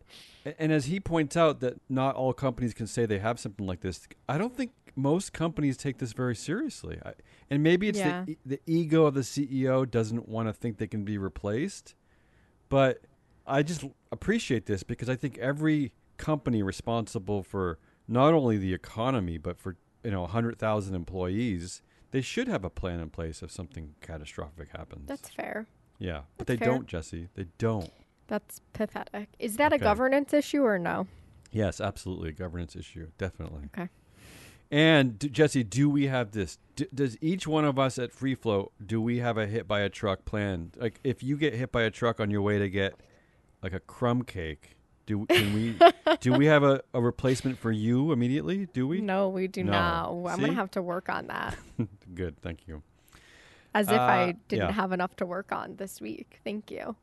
and 0.60 0.72
as 0.72 0.86
he 0.86 1.00
points 1.00 1.38
out 1.38 1.60
that 1.62 1.80
not 1.89 2.15
all 2.15 2.34
companies 2.34 2.74
can 2.74 2.88
say 2.88 3.06
they 3.06 3.20
have 3.20 3.39
something 3.39 3.65
like 3.65 3.82
this. 3.82 4.08
I 4.30 4.38
don't 4.38 4.56
think 4.56 4.72
most 4.96 5.34
companies 5.34 5.77
take 5.77 5.98
this 6.00 6.13
very 6.13 6.36
seriously, 6.36 7.00
I, 7.06 7.13
and 7.50 7.62
maybe 7.62 7.88
it's 7.89 8.00
Yeah. 8.00 8.24
the 8.25 8.38
the 8.46 8.60
ego 8.65 9.06
of 9.06 9.13
the 9.13 9.22
CEO 9.22 9.89
doesn't 9.89 10.27
want 10.27 10.48
to 10.48 10.54
think 10.54 10.77
they 10.77 10.88
can 10.88 11.04
be 11.04 11.18
replaced, 11.18 11.94
but 12.70 13.01
I 13.48 13.64
just 13.64 13.84
appreciate 14.12 14.66
this 14.66 14.84
because 14.84 15.10
I 15.10 15.16
think 15.16 15.38
every 15.38 15.94
company 16.18 16.64
responsible 16.64 17.44
for 17.44 17.78
not 18.08 18.34
only 18.34 18.58
the 18.58 18.74
economy 18.74 19.38
but 19.38 19.60
for 19.60 19.75
you 20.04 20.12
know 20.12 20.22
100,000 20.22 20.96
employees, 20.96 21.82
they 22.12 22.22
should 22.22 22.48
have 22.48 22.64
a 22.64 22.70
plan 22.70 23.00
in 23.00 23.10
place 23.10 23.42
if 23.44 23.52
something 23.52 23.96
catastrophic 24.02 24.70
happens. 24.75 25.08
That's 25.08 25.30
fair. 25.30 25.68
yeah, 26.00 26.22
but 26.38 26.48
that's 26.48 26.60
they 26.60 26.66
fair. 26.66 26.74
don't, 26.74 26.88
Jesse. 26.88 27.30
They 27.36 27.46
don't. 27.58 27.92
That's 28.28 28.62
pathetic. 28.74 29.30
Is 29.40 29.58
that 29.58 29.72
Okay. 29.74 29.82
a 29.82 29.84
governance 29.84 30.34
issue 30.34 30.64
or 30.64 30.80
no? 30.80 31.08
Yes, 31.52 31.80
absolutely, 31.80 32.30
a 32.30 32.34
governance 32.34 32.75
issue, 32.75 33.08
definitely. 33.18 33.70
Okay. 33.78 33.90
And 34.72 35.20
d- 35.20 35.30
Jesse, 35.30 35.64
do 35.64 35.90
we 35.90 36.08
have 36.08 36.32
this? 36.32 36.58
D- 36.75 36.88
does 36.94 37.18
each 37.22 37.46
one 37.48 37.66
of 37.66 37.78
us 37.78 38.00
at 38.00 38.12
Free 38.12 38.34
Float 38.36 38.72
do 38.84 39.00
we 39.00 39.20
have 39.20 39.38
a 39.38 39.46
hit 39.46 39.68
by 39.68 39.82
a 39.82 39.90
truck 39.90 40.25
plan? 40.25 40.72
Like, 40.75 41.00
if 41.04 41.22
you 41.22 41.38
get 41.38 41.54
hit 41.54 41.72
by 41.72 41.84
a 41.84 41.92
truck 41.92 42.20
on 42.20 42.32
your 42.32 42.42
way 42.42 42.58
to 42.58 42.68
get 42.70 42.96
like 43.65 43.74
a 43.74 43.79
crumb 43.79 44.22
cake, 44.24 44.75
do 45.07 45.25
can 45.25 45.53
we 45.55 45.75
do 46.19 46.34
we 46.34 46.45
have 46.45 46.62
a, 46.63 46.81
a 46.93 47.01
replacement 47.01 47.57
for 47.57 47.72
you 47.72 48.12
immediately? 48.12 48.67
Do 48.67 48.88
we? 48.88 49.01
No, 49.01 49.29
we 49.29 49.48
do 49.48 49.63
No. 49.63 49.72
not. 49.72 50.10
I'm 50.34 50.36
See? 50.39 50.45
gonna 50.45 50.53
have 50.53 50.69
to 50.72 50.84
work 50.84 51.10
on 51.10 51.25
that. 51.27 51.57
Good, 52.13 52.39
thank 52.43 52.67
you. 52.67 52.84
As 53.74 53.88
if 53.88 53.98
Uh, 54.00 54.01
I 54.03 54.36
didn't 54.48 54.67
yeah. 54.69 54.72
have 54.72 54.91
enough 54.91 55.15
to 55.17 55.25
work 55.25 55.51
on 55.51 55.77
this 55.77 56.00
week. 56.00 56.39
Thank 56.43 56.69
you. 56.69 56.95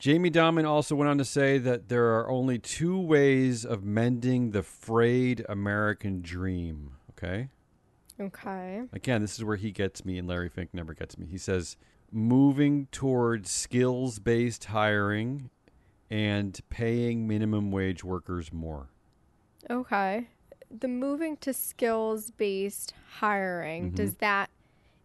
Jamie 0.00 0.32
Dimon 0.32 0.66
also 0.66 0.96
went 0.96 1.08
on 1.08 1.16
to 1.18 1.24
say 1.24 1.58
that 1.58 1.88
there 1.88 2.06
are 2.18 2.28
only 2.28 2.58
two 2.58 2.98
ways 3.00 3.64
of 3.64 3.84
mending 3.84 4.50
the 4.50 4.64
frayed 4.64 5.46
American 5.48 6.20
dream. 6.22 6.94
Okay. 7.10 7.50
Okay. 8.20 8.82
Again, 8.92 9.22
this 9.22 9.38
is 9.38 9.44
where 9.44 9.56
he 9.56 9.70
gets 9.70 10.04
me 10.04 10.18
and 10.18 10.26
Larry 10.26 10.48
Fink 10.48 10.70
never 10.74 10.92
gets 10.92 11.16
me. 11.16 11.26
He 11.26 11.38
says 11.38 11.76
moving 12.12 12.86
towards 12.90 13.50
skills 13.50 14.18
based 14.18 14.64
hiring 14.66 15.50
and 16.10 16.58
paying 16.70 17.26
minimum 17.26 17.70
wage 17.70 18.04
workers 18.04 18.52
more. 18.52 18.88
Okay. 19.70 20.28
The 20.70 20.88
moving 20.88 21.36
to 21.38 21.52
skills 21.52 22.30
based 22.30 22.94
hiring, 23.18 23.92
Mhm. 23.92 23.94
does 23.96 24.14
that 24.16 24.50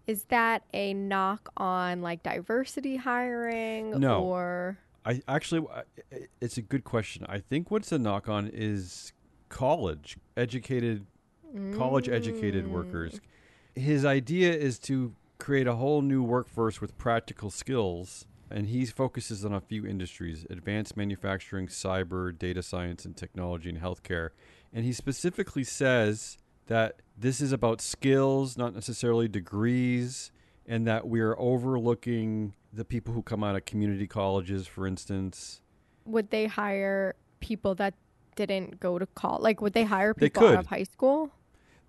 is 0.08 0.24
that 0.26 0.64
a 0.74 0.92
knock 0.96 1.52
on 1.56 2.02
like 2.02 2.24
diversity 2.24 2.96
hiring 2.96 3.92
No. 3.92 4.24
or 4.24 4.80
I 5.06 5.22
actually, 5.28 5.66
it's 6.42 6.58
a 6.58 6.64
good 6.64 6.84
question. 6.84 7.26
I 7.30 7.38
think 7.40 7.70
what's 7.70 7.92
a 7.92 8.00
knock 8.00 8.28
on 8.28 8.48
is 8.52 9.14
college 9.50 10.18
educated, 10.36 11.06
college 11.74 12.10
educated 12.10 12.66
Mm. 12.66 12.72
workers. 12.72 13.22
His 13.76 14.04
idea 14.04 14.52
is 14.52 14.80
to 14.80 15.14
create 15.38 15.68
a 15.68 15.76
whole 15.76 16.02
new 16.02 16.24
workforce 16.24 16.82
with 16.82 16.98
practical 16.98 17.50
skills. 17.52 18.26
And 18.52 18.68
he 18.68 18.86
focuses 18.86 19.46
on 19.46 19.54
a 19.54 19.62
few 19.62 19.86
industries 19.86 20.46
advanced 20.50 20.98
manufacturing, 20.98 21.68
cyber, 21.68 22.38
data 22.38 22.64
science, 22.64 23.06
and 23.06 23.16
technology 23.16 23.70
and 23.70 23.80
healthcare. 23.80 24.30
And 24.74 24.86
he 24.86 24.94
specifically 24.94 25.64
says 25.64 26.38
that 26.68 27.02
this 27.18 27.42
is 27.42 27.52
about 27.52 27.82
skills, 27.82 28.58
not 28.58 28.74
necessarily 28.74 29.28
degrees, 29.28 30.32
and 30.68 30.86
that 30.88 31.08
we're 31.08 31.36
overlooking 31.40 32.54
the 32.72 32.86
people 32.86 33.14
who 33.14 33.22
come 33.24 33.44
out 33.44 33.56
of 33.56 33.66
community 33.66 34.08
colleges, 34.08 34.68
for 34.68 34.86
instance. 34.88 35.62
would 36.06 36.30
they 36.32 36.46
hire 36.48 37.16
people 37.40 37.76
that 37.76 37.94
didn't 38.36 38.80
go 38.80 38.98
to 39.00 39.06
college? 39.08 39.42
Like 39.42 39.62
would 39.62 39.74
they 39.74 39.84
hire 39.84 40.14
They 40.18 40.30
people 40.30 40.48
out 40.48 40.60
of 40.60 40.68
high 40.68 40.84
school? 40.84 41.32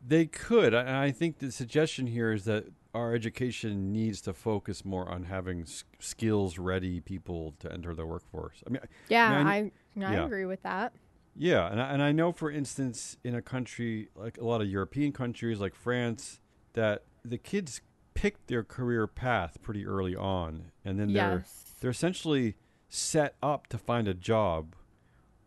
They 0.07 0.27
could. 0.27 0.73
And 0.75 0.89
I 0.91 1.11
think 1.11 1.39
the 1.39 1.53
suggestion 1.53 2.07
here 2.07 2.33
is 2.33 2.45
that 2.45 2.67
our 2.95 3.15
education 3.15 3.93
needs 3.93 4.21
to 4.23 4.33
focus 4.33 4.85
more 4.85 5.09
on 5.09 5.25
having 5.25 5.63
s- 5.63 5.85
skills 5.99 6.59
ready 6.59 7.01
people 7.01 7.55
to 7.61 7.73
enter 7.73 7.95
the 7.95 8.05
workforce. 8.07 8.63
I 8.67 8.71
mean, 8.71 8.83
Yeah, 9.09 9.31
I- 9.31 9.51
I 9.51 9.57
I, 9.57 9.73
yeah. 9.97 10.25
agree 10.25 10.45
with 10.47 10.63
that. 10.63 10.93
Yeah, 11.37 11.71
and 11.71 11.81
I, 11.81 11.93
and 11.93 12.03
I 12.03 12.13
know, 12.13 12.33
for 12.33 12.51
instance, 12.51 13.17
in 13.23 13.35
a 13.35 13.43
country 13.43 14.09
like 14.17 14.39
a 14.39 14.45
lot 14.45 14.61
of 14.61 14.69
European 14.69 15.13
countries, 15.13 15.61
like 15.61 15.75
France, 15.75 16.41
that 16.73 17.05
the 17.25 17.39
kids 17.39 17.81
pick 18.15 18.47
their 18.49 18.65
career 18.65 19.07
path 19.07 19.59
pretty 19.63 19.87
early 19.87 20.17
on, 20.17 20.73
and 20.85 20.99
then 20.99 21.13
they're 21.13 21.45
they're 21.81 21.91
essentially 21.91 22.57
set 22.89 23.37
up 23.43 23.69
to 23.69 23.79
find 23.79 24.09
a 24.09 24.15
job. 24.15 24.75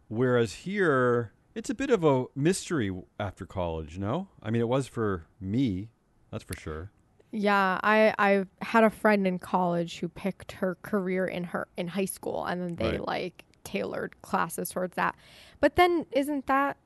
Whereas 0.08 0.54
here, 0.54 1.34
it's 1.56 1.70
a 1.70 1.76
bit 1.76 1.90
of 1.90 2.04
a 2.04 2.26
mystery 2.36 2.92
after 3.20 3.46
college. 3.46 3.98
No, 4.00 4.30
I 4.42 4.50
mean 4.52 4.62
it 4.62 4.68
was 4.68 4.88
for 4.88 5.26
me, 5.40 5.90
that's 6.32 6.44
for 6.44 6.56
sure. 6.58 6.92
Yeah, 7.36 7.80
I 7.82 8.14
I 8.20 8.46
had 8.62 8.84
a 8.84 8.92
friend 8.92 9.26
in 9.26 9.40
college 9.40 9.98
who 10.00 10.08
picked 10.08 10.52
her 10.54 10.76
career 10.84 11.26
in 11.26 11.44
her 11.46 11.68
in 11.78 11.88
high 11.88 12.06
school 12.06 12.46
and 12.46 12.62
then 12.62 12.76
they 12.76 12.92
Right. 13.00 13.08
like 13.08 13.44
tailored 13.64 14.22
classes 14.22 14.70
towards 14.70 14.96
that. 14.96 15.16
But 15.60 15.76
then 15.76 16.06
isn't 16.12 16.46
that 16.46 16.78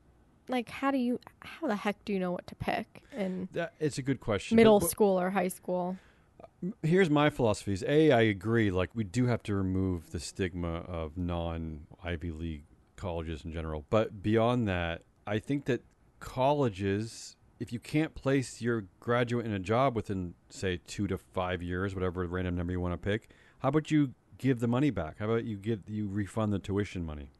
like 0.48 0.70
how 0.70 0.90
do 0.90 0.96
you 0.96 1.20
how 1.40 1.66
the 1.68 1.76
heck 1.76 2.02
do 2.06 2.14
you 2.14 2.18
know 2.18 2.32
what 2.32 2.46
to 2.46 2.54
pick 2.54 3.02
in 3.14 3.48
That 3.52 3.74
it's 3.78 3.98
a 3.98 4.02
good 4.02 4.20
question. 4.20 4.56
middle 4.56 4.80
But- 4.80 4.88
school 4.88 5.20
or 5.20 5.30
high 5.30 5.48
school? 5.48 5.98
Here's 6.82 7.10
my 7.10 7.28
philosophy: 7.30 7.72
is 7.74 7.84
a 7.86 8.10
I 8.10 8.22
agree. 8.22 8.70
Like 8.70 8.90
we 8.94 9.04
do 9.04 9.26
have 9.26 9.42
to 9.44 9.54
remove 9.54 10.10
the 10.12 10.18
stigma 10.18 10.78
of 10.88 11.16
non 11.18 11.86
Ivy 12.02 12.30
League 12.32 12.64
colleges 12.96 13.44
in 13.44 13.52
general. 13.52 13.84
But 13.90 14.22
beyond 14.22 14.66
that, 14.66 15.02
I 15.26 15.38
think 15.40 15.66
that 15.66 15.82
colleges, 16.20 17.36
if 17.60 17.72
you 17.72 17.78
can't 17.80 18.14
place 18.14 18.60
your 18.60 18.84
graduate 19.00 19.44
in 19.46 19.52
a 19.52 19.58
job 19.58 19.96
within, 19.96 20.34
say, 20.50 20.80
two 20.86 21.06
to 21.08 21.18
five 21.18 21.62
years, 21.62 21.94
whatever 21.94 22.24
random 22.26 22.56
number 22.56 22.72
you 22.72 22.80
want 22.80 22.94
to 22.94 22.98
pick, 22.98 23.30
how 23.60 23.68
about 23.70 23.90
you 23.90 24.14
give 24.38 24.60
the 24.60 24.68
money 24.68 24.90
back? 24.90 25.16
How 25.18 25.26
about 25.26 25.44
you 25.44 25.56
give 25.56 25.80
you 25.88 26.06
refund 26.06 26.52
the 26.52 26.58
tuition 26.58 27.04
money? 27.04 27.30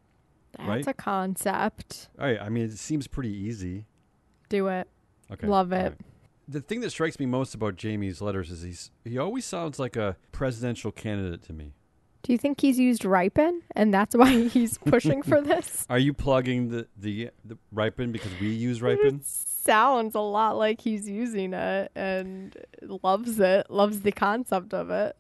That's 0.57 0.69
Right. 0.69 0.87
a 0.87 0.95
concept. 0.95 2.09
All 2.19 2.25
right. 2.27 2.41
I 2.41 2.49
mean, 2.49 2.65
it 2.65 2.73
seems 2.79 3.07
pretty 3.07 3.33
easy. 3.33 3.87
Do 4.49 4.69
it. 4.69 4.89
Okay. 5.31 5.47
Love 5.47 5.73
it. 5.73 5.95
The 6.49 6.61
thing 6.63 6.81
that 6.81 6.91
strikes 6.91 7.19
me 7.21 7.27
most 7.27 7.55
about 7.55 7.77
Jamie's 7.77 8.23
letters 8.23 8.51
is 8.51 8.63
he's 8.63 8.91
he 9.05 9.19
always 9.19 9.45
sounds 9.45 9.79
like 9.79 9.95
a 9.97 10.17
presidential 10.33 10.91
candidate 10.91 11.43
to 11.43 11.53
me. 11.53 11.75
Do 12.23 12.33
you 12.33 12.39
think 12.39 12.61
he's 12.61 12.79
used 12.79 13.03
Riipen 13.03 13.61
and 13.75 13.93
that's 13.93 14.17
why 14.17 14.49
he's 14.49 14.79
pushing 14.79 15.23
for 15.23 15.41
this? 15.41 15.87
Are 15.91 15.99
you 15.99 16.13
plugging 16.13 16.69
the 16.69 16.89
the, 16.97 17.31
the 17.45 17.59
Riipen 17.75 18.13
because 18.13 18.33
we 18.41 18.49
use 18.49 18.81
Riipen? 18.81 19.21
It 19.21 19.27
sounds 19.27 20.15
a 20.15 20.21
lot 20.21 20.57
like 20.57 20.81
he's 20.81 21.09
using 21.09 21.53
it 21.55 21.91
and 21.95 22.57
loves 23.03 23.39
it, 23.39 23.71
loves 23.71 24.01
the 24.01 24.13
concept 24.13 24.75
of 24.75 24.91
it. 24.91 25.17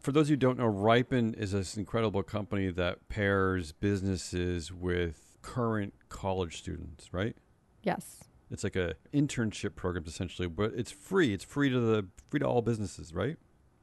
For 0.00 0.12
those 0.12 0.28
who 0.28 0.36
don't 0.36 0.58
know, 0.58 0.70
Riipen 0.70 1.36
is 1.38 1.52
this 1.52 1.76
incredible 1.76 2.22
company 2.22 2.70
that 2.70 3.08
pairs 3.08 3.72
businesses 3.72 4.70
with 4.70 5.38
current 5.40 5.94
college 6.08 6.58
students. 6.58 7.12
Right? 7.12 7.36
Yes. 7.82 8.24
It's 8.50 8.64
like 8.64 8.76
a 8.76 8.94
internship 9.14 9.74
program 9.76 10.04
essentially, 10.06 10.46
but 10.46 10.72
it's 10.76 10.92
free. 10.92 11.32
It's 11.32 11.44
free 11.44 11.70
to 11.70 11.80
the 11.80 12.06
free 12.30 12.40
to 12.40 12.46
all 12.46 12.62
businesses. 12.62 13.14
Right? 13.14 13.36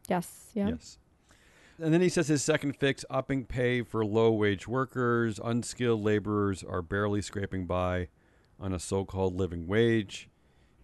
Yes. 0.07 0.51
Yeah. 0.53 0.69
Yes. 0.69 0.99
And 1.81 1.93
then 1.93 2.01
he 2.01 2.09
says 2.09 2.27
his 2.27 2.43
second 2.43 2.75
fix 2.75 3.05
upping 3.09 3.45
pay 3.45 3.83
for 3.83 4.05
low 4.05 4.31
wage 4.31 4.67
workers, 4.67 5.39
unskilled 5.43 6.03
laborers 6.03 6.63
are 6.63 6.81
barely 6.81 7.21
scraping 7.21 7.65
by 7.65 8.09
on 8.59 8.73
a 8.73 8.79
so 8.79 9.05
called 9.05 9.35
living 9.35 9.65
wage. 9.65 10.29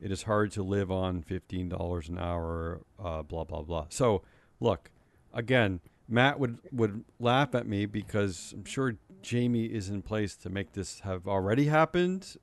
It 0.02 0.12
is 0.12 0.24
hard 0.24 0.52
to 0.54 0.64
live 0.64 0.92
on 0.92 1.24
$15 1.24 2.10
an 2.10 2.18
hour, 2.18 2.82
uh, 3.04 3.24
blah, 3.24 3.44
blah, 3.44 3.64
blah. 3.64 3.88
So, 3.90 4.22
look, 4.60 4.92
again, 5.34 5.82
Matt 6.08 6.40
would, 6.40 6.60
would 6.72 7.04
laugh 7.20 7.56
at 7.56 7.68
me 7.68 7.86
because 7.86 8.54
I'm 8.56 8.66
sure 8.66 8.96
Jamie 9.22 9.66
is 9.66 9.90
in 9.90 10.02
place 10.02 10.36
to 10.38 10.50
make 10.50 10.74
this 10.74 11.02
have 11.02 11.28
already 11.28 11.66
happened. 11.66 12.38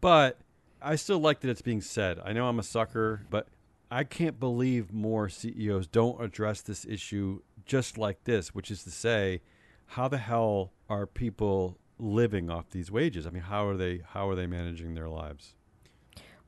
But 0.00 0.38
I 0.80 0.96
still 0.96 1.18
like 1.18 1.40
that 1.40 1.50
it's 1.50 1.62
being 1.62 1.80
said. 1.80 2.20
I 2.24 2.32
know 2.32 2.46
I'm 2.46 2.58
a 2.58 2.64
sucker, 2.64 3.26
but 3.30 3.48
I 3.90 4.04
can't 4.04 4.38
believe 4.38 4.92
more 4.92 5.28
CEOs 5.28 5.86
don't 5.86 6.22
address 6.22 6.60
this 6.60 6.84
issue 6.84 7.40
just 7.68 7.96
like 7.96 8.24
this, 8.24 8.54
which 8.54 8.70
is 8.70 8.82
to 8.82 8.90
say, 8.90 9.42
how 9.86 10.08
the 10.08 10.18
hell 10.18 10.72
are 10.88 11.06
people 11.06 11.78
living 11.98 12.50
off 12.50 12.70
these 12.70 12.90
wages? 12.90 13.26
I 13.26 13.30
mean, 13.30 13.44
how 13.44 13.66
are 13.68 13.76
they 13.76 14.02
how 14.12 14.28
are 14.28 14.34
they 14.34 14.46
managing 14.46 14.94
their 14.94 15.08
lives? 15.08 15.54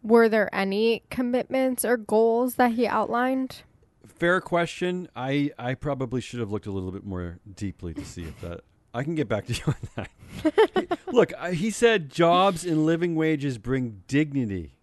Were 0.02 0.28
there 0.28 0.52
any 0.52 1.04
commitments 1.10 1.84
or 1.84 1.96
goals 1.96 2.56
that 2.56 2.72
he 2.72 2.86
outlined? 2.86 3.62
Fair 4.06 4.40
question. 4.40 5.08
I 5.14 5.50
I 5.58 5.74
probably 5.74 6.20
should 6.20 6.40
have 6.40 6.50
looked 6.50 6.66
a 6.66 6.72
little 6.72 6.90
bit 6.90 7.04
more 7.04 7.38
deeply 7.54 7.94
to 7.94 8.04
see 8.04 8.24
if 8.24 8.40
that 8.40 8.62
I 8.94 9.04
can 9.04 9.14
get 9.14 9.28
back 9.28 9.46
to 9.46 9.52
you 9.52 9.62
on 9.66 9.76
that. 9.96 10.98
Look, 11.12 11.32
I, 11.38 11.52
he 11.52 11.70
said 11.70 12.10
jobs 12.10 12.64
and 12.64 12.84
living 12.84 13.14
wages 13.14 13.56
bring 13.56 14.02
dignity. 14.08 14.74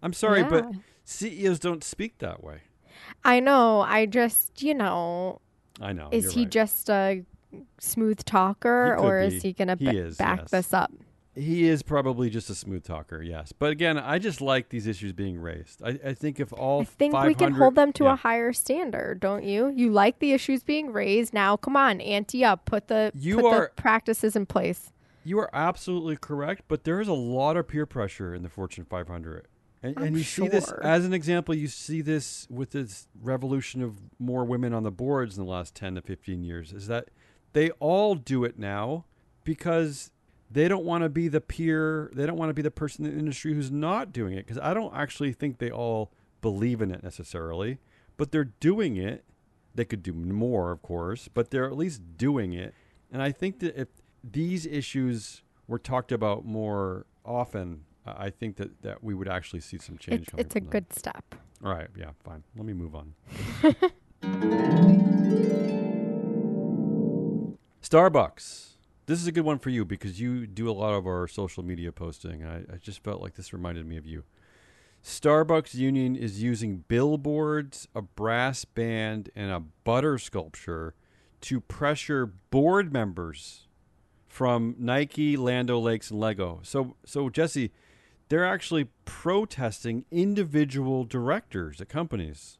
I'm 0.00 0.12
sorry, 0.12 0.44
but 0.44 0.70
CEOs 1.04 1.58
don't 1.58 1.82
speak 1.82 2.18
that 2.18 2.44
way. 2.44 2.60
I 3.24 3.40
know. 3.40 3.80
I 3.80 4.06
just, 4.06 4.62
you 4.62 4.74
know, 4.74 5.40
I 5.80 5.92
know. 5.92 6.08
is 6.10 6.32
he 6.32 6.42
right. 6.42 6.50
just 6.50 6.90
a 6.90 7.24
smooth 7.78 8.24
talker 8.24 8.96
or 8.96 9.20
be. 9.20 9.36
is 9.36 9.42
he 9.42 9.52
going 9.52 9.68
to 9.68 9.76
He 9.78 9.96
is, 9.96 10.16
back 10.16 10.40
yes. 10.40 10.50
this 10.50 10.74
up? 10.74 10.92
He 11.34 11.68
is 11.68 11.84
probably 11.84 12.30
just 12.30 12.50
a 12.50 12.54
smooth 12.54 12.82
talker, 12.82 13.22
yes. 13.22 13.52
But 13.52 13.70
again, 13.70 13.96
I 13.96 14.18
just 14.18 14.40
like 14.40 14.70
these 14.70 14.88
issues 14.88 15.12
being 15.12 15.38
raised. 15.38 15.80
I, 15.84 15.98
I 16.04 16.14
think 16.14 16.40
if 16.40 16.52
all 16.52 16.80
I 16.80 16.84
think 16.84 17.14
we 17.22 17.34
can 17.34 17.52
hold 17.52 17.76
them 17.76 17.92
to 17.94 18.04
yeah. 18.04 18.14
a 18.14 18.16
higher 18.16 18.52
standard, 18.52 19.20
don't 19.20 19.44
you? 19.44 19.72
You 19.74 19.92
like 19.92 20.18
the 20.18 20.32
issues 20.32 20.64
being 20.64 20.92
raised. 20.92 21.32
Now, 21.32 21.56
come 21.56 21.76
on, 21.76 22.00
ante 22.00 22.44
up. 22.44 22.64
Put 22.64 22.88
the 22.88 23.12
You 23.14 23.36
put 23.36 23.44
are- 23.44 23.72
the 23.76 23.80
practices 23.80 24.34
in 24.34 24.46
place. 24.46 24.92
You 25.22 25.38
are 25.40 25.50
absolutely 25.52 26.16
correct, 26.16 26.62
but 26.68 26.84
there 26.84 27.00
is 27.00 27.08
a 27.08 27.12
lot 27.12 27.56
of 27.56 27.68
peer 27.68 27.84
pressure 27.86 28.34
in 28.34 28.42
the 28.42 28.48
Fortune 28.48 28.84
500. 28.84 29.46
And, 29.82 29.96
and 29.98 30.16
you 30.16 30.24
see 30.24 30.48
this 30.48 30.72
as 30.82 31.04
an 31.04 31.12
example. 31.12 31.54
You 31.54 31.68
see 31.68 32.00
this 32.00 32.46
with 32.50 32.72
this 32.72 33.06
revolution 33.20 33.82
of 33.82 33.98
more 34.18 34.44
women 34.44 34.72
on 34.72 34.82
the 34.82 34.90
boards 34.90 35.38
in 35.38 35.44
the 35.44 35.50
last 35.50 35.74
10 35.74 35.94
to 35.94 36.02
15 36.02 36.42
years. 36.42 36.72
Is 36.72 36.88
that 36.88 37.08
they 37.52 37.70
all 37.72 38.14
do 38.14 38.44
it 38.44 38.58
now 38.58 39.04
because 39.44 40.10
they 40.50 40.66
don't 40.66 40.84
want 40.84 41.04
to 41.04 41.08
be 41.08 41.28
the 41.28 41.40
peer, 41.40 42.10
they 42.14 42.26
don't 42.26 42.36
want 42.36 42.50
to 42.50 42.54
be 42.54 42.62
the 42.62 42.70
person 42.70 43.04
in 43.04 43.12
the 43.12 43.18
industry 43.18 43.54
who's 43.54 43.70
not 43.70 44.12
doing 44.12 44.34
it. 44.34 44.46
Because 44.46 44.58
I 44.58 44.74
don't 44.74 44.94
actually 44.94 45.32
think 45.32 45.58
they 45.58 45.70
all 45.70 46.12
believe 46.40 46.80
in 46.80 46.90
it 46.90 47.02
necessarily, 47.02 47.78
but 48.16 48.32
they're 48.32 48.44
doing 48.44 48.96
it. 48.96 49.24
They 49.74 49.84
could 49.84 50.02
do 50.02 50.12
more, 50.12 50.72
of 50.72 50.82
course, 50.82 51.28
but 51.32 51.50
they're 51.50 51.66
at 51.66 51.76
least 51.76 52.16
doing 52.16 52.52
it. 52.52 52.74
And 53.12 53.22
I 53.22 53.30
think 53.30 53.60
that 53.60 53.80
if 53.80 53.88
these 54.24 54.66
issues 54.66 55.42
were 55.68 55.78
talked 55.78 56.10
about 56.10 56.44
more 56.44 57.06
often, 57.24 57.84
I 58.16 58.30
think 58.30 58.56
that, 58.56 58.82
that 58.82 59.02
we 59.02 59.14
would 59.14 59.28
actually 59.28 59.60
see 59.60 59.78
some 59.78 59.98
change 59.98 60.22
It's 60.22 60.30
coming 60.30 60.46
it's 60.46 60.56
a 60.56 60.60
good 60.60 60.92
step. 60.92 61.34
All 61.64 61.72
right, 61.72 61.88
yeah, 61.96 62.10
fine. 62.24 62.44
Let 62.56 62.64
me 62.66 62.72
move 62.72 62.94
on. 62.94 63.14
Starbucks. 67.82 68.64
This 69.06 69.20
is 69.20 69.26
a 69.26 69.32
good 69.32 69.44
one 69.44 69.58
for 69.58 69.70
you 69.70 69.84
because 69.84 70.20
you 70.20 70.46
do 70.46 70.70
a 70.70 70.72
lot 70.72 70.92
of 70.92 71.06
our 71.06 71.26
social 71.26 71.64
media 71.64 71.90
posting. 71.90 72.44
I, 72.44 72.58
I 72.58 72.76
just 72.80 73.02
felt 73.02 73.22
like 73.22 73.34
this 73.34 73.52
reminded 73.52 73.86
me 73.86 73.96
of 73.96 74.04
you. 74.06 74.24
Starbucks 75.02 75.74
Union 75.74 76.14
is 76.14 76.42
using 76.42 76.84
billboards, 76.88 77.88
a 77.94 78.02
brass 78.02 78.64
band, 78.64 79.30
and 79.34 79.50
a 79.50 79.60
butter 79.60 80.18
sculpture 80.18 80.94
to 81.40 81.60
pressure 81.60 82.26
board 82.26 82.92
members 82.92 83.68
from 84.26 84.74
Nike, 84.78 85.36
Land 85.36 85.70
O'Lakes, 85.70 86.10
and 86.10 86.20
Lego. 86.20 86.60
So, 86.62 86.96
so 87.04 87.30
Jesse, 87.30 87.72
they're 88.28 88.46
actually 88.46 88.88
protesting 89.04 90.04
individual 90.10 91.04
directors 91.04 91.80
at 91.80 91.88
companies. 91.88 92.58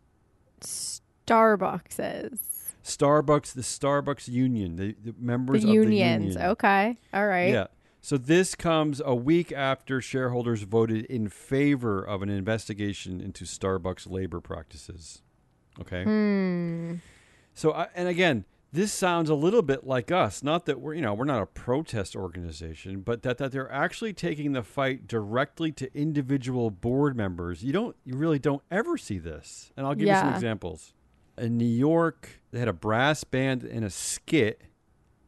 Starbucks 0.60 1.98
is 1.98 2.40
Starbucks, 2.82 3.52
the 3.52 3.62
Starbucks 3.62 4.28
Union, 4.28 4.76
the, 4.76 4.96
the 5.04 5.14
members 5.18 5.62
the 5.62 5.68
of 5.68 5.74
unions. 5.74 6.34
the 6.34 6.40
union. 6.40 6.50
Okay, 6.52 6.96
all 7.12 7.26
right. 7.26 7.52
Yeah. 7.52 7.66
So 8.00 8.16
this 8.16 8.54
comes 8.54 9.02
a 9.04 9.14
week 9.14 9.52
after 9.52 10.00
shareholders 10.00 10.62
voted 10.62 11.04
in 11.06 11.28
favor 11.28 12.02
of 12.02 12.22
an 12.22 12.30
investigation 12.30 13.20
into 13.20 13.44
Starbucks 13.44 14.10
labor 14.10 14.40
practices. 14.40 15.20
Okay. 15.80 16.04
Hmm. 16.04 16.94
So 17.54 17.72
I, 17.72 17.88
and 17.94 18.08
again, 18.08 18.44
this 18.72 18.92
sounds 18.92 19.30
a 19.30 19.34
little 19.34 19.62
bit 19.62 19.86
like 19.86 20.10
us. 20.12 20.42
Not 20.42 20.66
that 20.66 20.80
we're 20.80 20.94
you 20.94 21.02
know 21.02 21.14
we're 21.14 21.24
not 21.24 21.42
a 21.42 21.46
protest 21.46 22.14
organization, 22.14 23.00
but 23.00 23.22
that 23.22 23.38
that 23.38 23.52
they're 23.52 23.70
actually 23.72 24.12
taking 24.12 24.52
the 24.52 24.62
fight 24.62 25.06
directly 25.06 25.72
to 25.72 25.90
individual 25.98 26.70
board 26.70 27.16
members. 27.16 27.62
You 27.62 27.72
don't 27.72 27.96
you 28.04 28.16
really 28.16 28.38
don't 28.38 28.62
ever 28.70 28.96
see 28.98 29.18
this. 29.18 29.72
And 29.76 29.86
I'll 29.86 29.94
give 29.94 30.08
you 30.08 30.14
some 30.14 30.34
examples. 30.34 30.92
In 31.36 31.56
New 31.56 31.64
York, 31.64 32.40
they 32.50 32.58
had 32.58 32.68
a 32.68 32.72
brass 32.72 33.22
band 33.24 33.62
and 33.62 33.84
a 33.84 33.90
skit, 33.90 34.62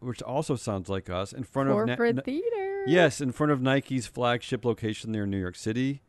which 0.01 0.21
also 0.23 0.57
sounds 0.57 0.89
like 0.89 1.09
us, 1.09 1.33
in 1.33 1.45
front 1.45 1.69
of 1.71 1.77
Corporate 1.77 2.17
Na- 2.17 2.23
theater. 2.23 2.85
Yes, 2.87 3.21
in 3.21 3.31
front 3.31 3.53
of 3.53 3.61
Nike's 3.63 4.07
flagship 4.07 4.65
location 4.65 5.13
there 5.13 5.25
in 5.25 5.31
New 5.31 5.39
York 5.39 5.55
City. 5.55 6.03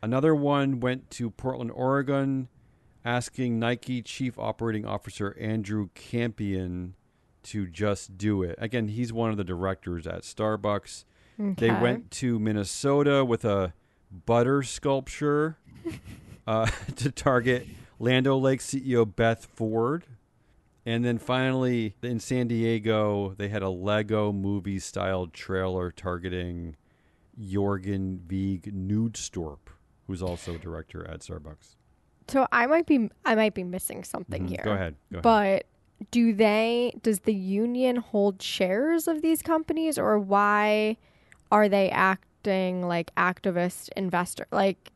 Another 0.00 0.34
one 0.34 0.78
went 0.78 1.10
to 1.12 1.30
Portland, 1.30 1.72
Oregon, 1.72 2.48
asking 3.04 3.58
Nike 3.58 4.02
Chief 4.02 4.38
Operating 4.38 4.84
Officer 4.84 5.36
Andrew 5.40 5.88
Campion 5.94 6.94
to 7.44 7.66
just 7.66 8.18
do 8.18 8.42
it. 8.42 8.56
Again, 8.58 8.88
he's 8.88 9.12
one 9.12 9.30
of 9.30 9.36
the 9.36 9.44
directors 9.44 10.06
at 10.06 10.22
Starbucks. 10.22 11.04
They 11.38 11.70
went 11.70 12.10
to 12.12 12.38
Minnesota 12.38 13.24
with 13.24 13.44
a 13.44 13.72
butter 14.26 14.62
sculpture 14.62 15.58
uh, 16.46 16.66
to 16.96 17.10
target 17.10 17.66
Land 17.98 18.26
O'Lakes 18.26 18.66
CEO 18.66 19.04
Beth 19.14 19.46
Ford. 19.46 20.04
And 20.84 21.04
then 21.04 21.18
finally, 21.18 21.94
in 22.02 22.18
San 22.18 22.48
Diego, 22.48 23.34
they 23.36 23.48
had 23.48 23.62
a 23.62 23.68
Lego 23.68 24.32
movie 24.32 24.78
style 24.78 25.26
trailer 25.26 25.90
targeting 25.90 26.76
Jorgen 27.40 28.20
Vig 28.20 28.74
Knudstorp, 28.74 29.68
who's 30.06 30.22
also 30.22 30.54
a 30.54 30.58
director 30.58 31.06
at 31.08 31.20
Starbucks. 31.20 31.77
So 32.28 32.46
I 32.52 32.66
might 32.66 32.86
be 32.86 33.10
I 33.24 33.34
might 33.34 33.54
be 33.54 33.64
missing 33.64 34.04
something 34.04 34.44
Mhm. 34.44 34.48
here. 34.50 34.60
Go 34.64 34.72
ahead. 34.72 34.94
Go 35.12 35.18
ahead. 35.18 35.22
But 35.22 35.66
do 36.10 36.32
they 36.32 36.92
does 37.02 37.20
the 37.20 37.34
union 37.34 37.96
hold 37.96 38.40
shares 38.40 39.08
of 39.08 39.20
these 39.22 39.42
companies 39.42 39.98
or 39.98 40.18
why 40.18 40.96
are 41.50 41.68
they 41.68 41.90
acting 41.90 42.86
like 42.86 43.12
activist 43.16 43.88
investor 43.96 44.46
like 44.52 44.92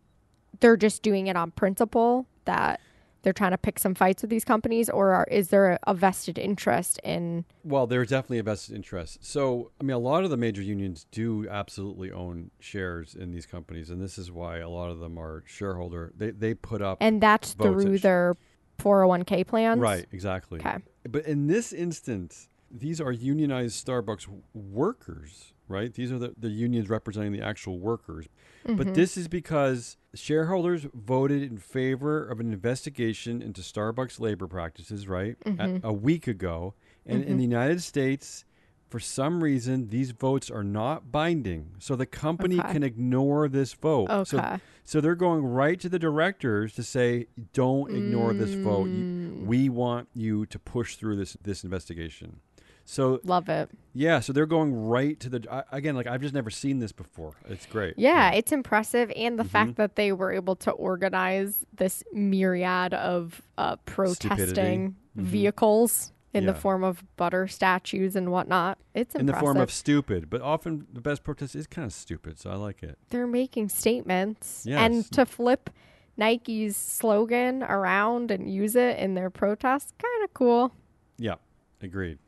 they're 0.60 0.76
just 0.76 1.02
doing 1.02 1.26
it 1.26 1.34
on 1.34 1.50
principle 1.50 2.26
that 2.44 2.78
they're 3.22 3.32
trying 3.32 3.52
to 3.52 3.58
pick 3.58 3.78
some 3.78 3.94
fights 3.94 4.22
with 4.22 4.30
these 4.30 4.44
companies 4.44 4.90
or 4.90 5.12
are, 5.12 5.26
is 5.30 5.48
there 5.48 5.78
a, 5.86 5.94
vested 5.94 6.38
interest 6.38 6.98
in 7.04 7.44
Well, 7.64 7.86
there's 7.86 8.08
definitely 8.08 8.38
a 8.38 8.42
vested 8.42 8.74
interest. 8.74 9.24
So, 9.24 9.70
I 9.80 9.84
mean, 9.84 9.94
a 9.94 10.00
lot 10.00 10.24
of 10.24 10.30
the 10.30 10.36
major 10.36 10.62
unions 10.62 11.06
do 11.10 11.46
absolutely 11.48 12.10
own 12.10 12.50
shares 12.58 13.14
in 13.14 13.30
these 13.30 13.46
companies, 13.46 13.90
and 13.90 14.00
this 14.00 14.18
is 14.18 14.30
why 14.30 14.58
a 14.58 14.68
lot 14.68 14.90
of 14.90 14.98
them 14.98 15.18
are 15.18 15.44
shareholder. 15.46 16.12
They 16.16 16.30
they 16.30 16.54
put 16.54 16.82
up 16.82 16.98
and 17.00 17.20
that's 17.20 17.54
through 17.54 17.98
their 17.98 18.36
401k 18.80 19.46
plans 19.46 19.80
right, 19.80 20.06
exactly. 20.10 20.60
okay 20.60 20.78
But 21.08 21.26
in 21.26 21.46
this 21.46 21.72
instance, 21.72 22.48
these 22.70 23.00
are 23.00 23.12
unionized 23.12 23.86
Starbucks 23.86 24.26
workers, 24.54 25.52
right? 25.68 25.92
These 25.92 26.10
are 26.10 26.18
the, 26.18 26.34
the 26.36 26.48
unions 26.48 26.88
representing 26.88 27.32
the 27.32 27.42
actual 27.42 27.78
workers. 27.78 28.26
Mm-hmm. 28.66 28.76
But 28.76 28.94
this 28.94 29.16
is 29.16 29.28
because 29.28 29.96
shareholders 30.14 30.86
voted 30.94 31.42
in 31.42 31.58
favor 31.58 32.24
of 32.26 32.40
an 32.40 32.52
investigation 32.52 33.40
into 33.42 33.60
Starbucks 33.62 34.20
labor 34.20 34.46
practices, 34.46 35.08
right? 35.08 35.36
Mm-hmm. 35.44 35.84
A, 35.86 35.88
a 35.88 35.92
week 35.92 36.26
ago. 36.26 36.74
And 37.06 37.24
in 37.24 37.36
the 37.36 37.42
United 37.44 37.82
States, 37.82 38.44
for 38.88 39.00
some 39.00 39.42
reason, 39.42 39.88
these 39.88 40.10
votes 40.10 40.50
are 40.50 40.62
not 40.62 41.10
binding. 41.10 41.70
So 41.78 41.96
the 41.96 42.06
company 42.06 42.58
Okay. 42.60 42.72
can 42.74 42.82
ignore 42.82 43.48
this 43.48 43.72
vote. 43.72 44.08
So, 44.28 44.38
Okay. 44.38 44.58
so 44.84 45.00
they're 45.00 45.14
going 45.14 45.44
right 45.44 45.80
to 45.80 45.88
the 45.88 45.98
directors 45.98 46.74
to 46.74 46.82
say, 46.82 47.26
don't 47.54 47.90
ignore 47.90 48.34
this 48.34 48.52
vote. 48.54 48.88
Mm. 48.88 49.46
We 49.46 49.68
want 49.70 50.08
you 50.14 50.44
to 50.46 50.58
push 50.58 50.96
through 50.96 51.16
this, 51.16 51.36
this 51.42 51.64
investigation. 51.64 52.40
So 52.84 53.20
love 53.24 53.48
it 53.48 53.70
yeah, 53.94 54.20
so 54.20 54.32
they're 54.32 54.46
going 54.46 54.86
right 54.88 55.20
to 55.20 55.28
the 55.28 55.46
I, 55.52 55.64
again. 55.76 55.94
Like 55.94 56.06
I've 56.06 56.22
just 56.22 56.32
never 56.32 56.48
seen 56.48 56.78
this 56.78 56.92
before. 56.92 57.34
It's 57.48 57.66
great. 57.66 57.92
Yeah, 57.98 58.30
it's 58.32 58.50
impressive, 58.50 59.12
and 59.14 59.38
the 59.38 59.42
Mm-hmm. 59.42 59.50
fact 59.50 59.76
that 59.76 59.96
they 59.96 60.12
were 60.12 60.32
able 60.32 60.56
to 60.56 60.70
organize 60.70 61.66
this 61.74 62.02
myriad 62.12 62.94
of 62.94 63.42
uh, 63.58 63.76
protesting 63.84 64.96
vehicles 65.14 66.12
in 66.32 66.46
the 66.46 66.52
Mm-hmm. 66.52 66.60
Form 66.62 66.84
of 66.84 67.04
butter 67.18 67.46
statues 67.46 68.16
and 68.16 68.32
whatnot. 68.32 68.78
It's 68.94 69.14
in 69.14 69.26
the 69.26 69.34
form 69.34 69.58
of 69.58 69.70
stupid, 69.70 70.30
but 70.30 70.40
often 70.40 70.86
the 70.90 71.02
best 71.02 71.22
protest 71.22 71.54
is 71.54 71.66
kind 71.66 71.84
of 71.84 71.92
stupid. 71.92 72.38
So 72.40 72.50
I 72.50 72.54
like 72.54 72.82
it. 72.82 72.96
They're 73.10 73.26
making 73.26 73.68
statements, 73.68 74.64
Yes. 74.66 74.80
and 74.80 75.12
to 75.12 75.26
flip 75.26 75.68
Nike's 76.16 76.78
slogan 76.78 77.62
around 77.62 78.30
and 78.30 78.50
use 78.50 78.74
it 78.76 78.98
in 78.98 79.12
their 79.14 79.28
protests, 79.28 79.92
kind 80.00 80.24
of 80.24 80.32
cool. 80.32 80.72
Yeah, 81.18 81.34
agreed. 81.82 82.18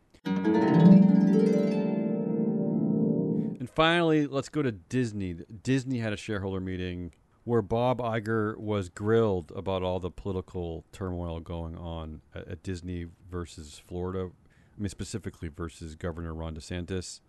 And 3.64 3.70
finally, 3.70 4.26
let's 4.26 4.48
go 4.48 4.62
to 4.62 4.72
Disney. 4.72 5.36
Disney 5.62 5.98
had 5.98 6.12
a 6.12 6.16
shareholder 6.16 6.60
meeting 6.60 7.12
where 7.44 7.62
Bob 7.62 7.98
Iger 7.98 8.56
was 8.58 8.88
grilled 8.88 9.52
about 9.54 9.82
all 9.82 10.00
the 10.00 10.10
political 10.10 10.84
turmoil 10.92 11.40
going 11.40 11.76
on 11.76 12.22
at, 12.34 12.48
at 12.48 12.62
Disney 12.62 13.06
versus 13.30 13.80
Florida. 13.86 14.30
I 14.76 14.80
mean, 14.80 14.88
specifically 14.88 15.48
versus 15.48 15.94
Governor 15.94 16.34
Ron 16.34 16.56
DeSantis. 16.56 17.20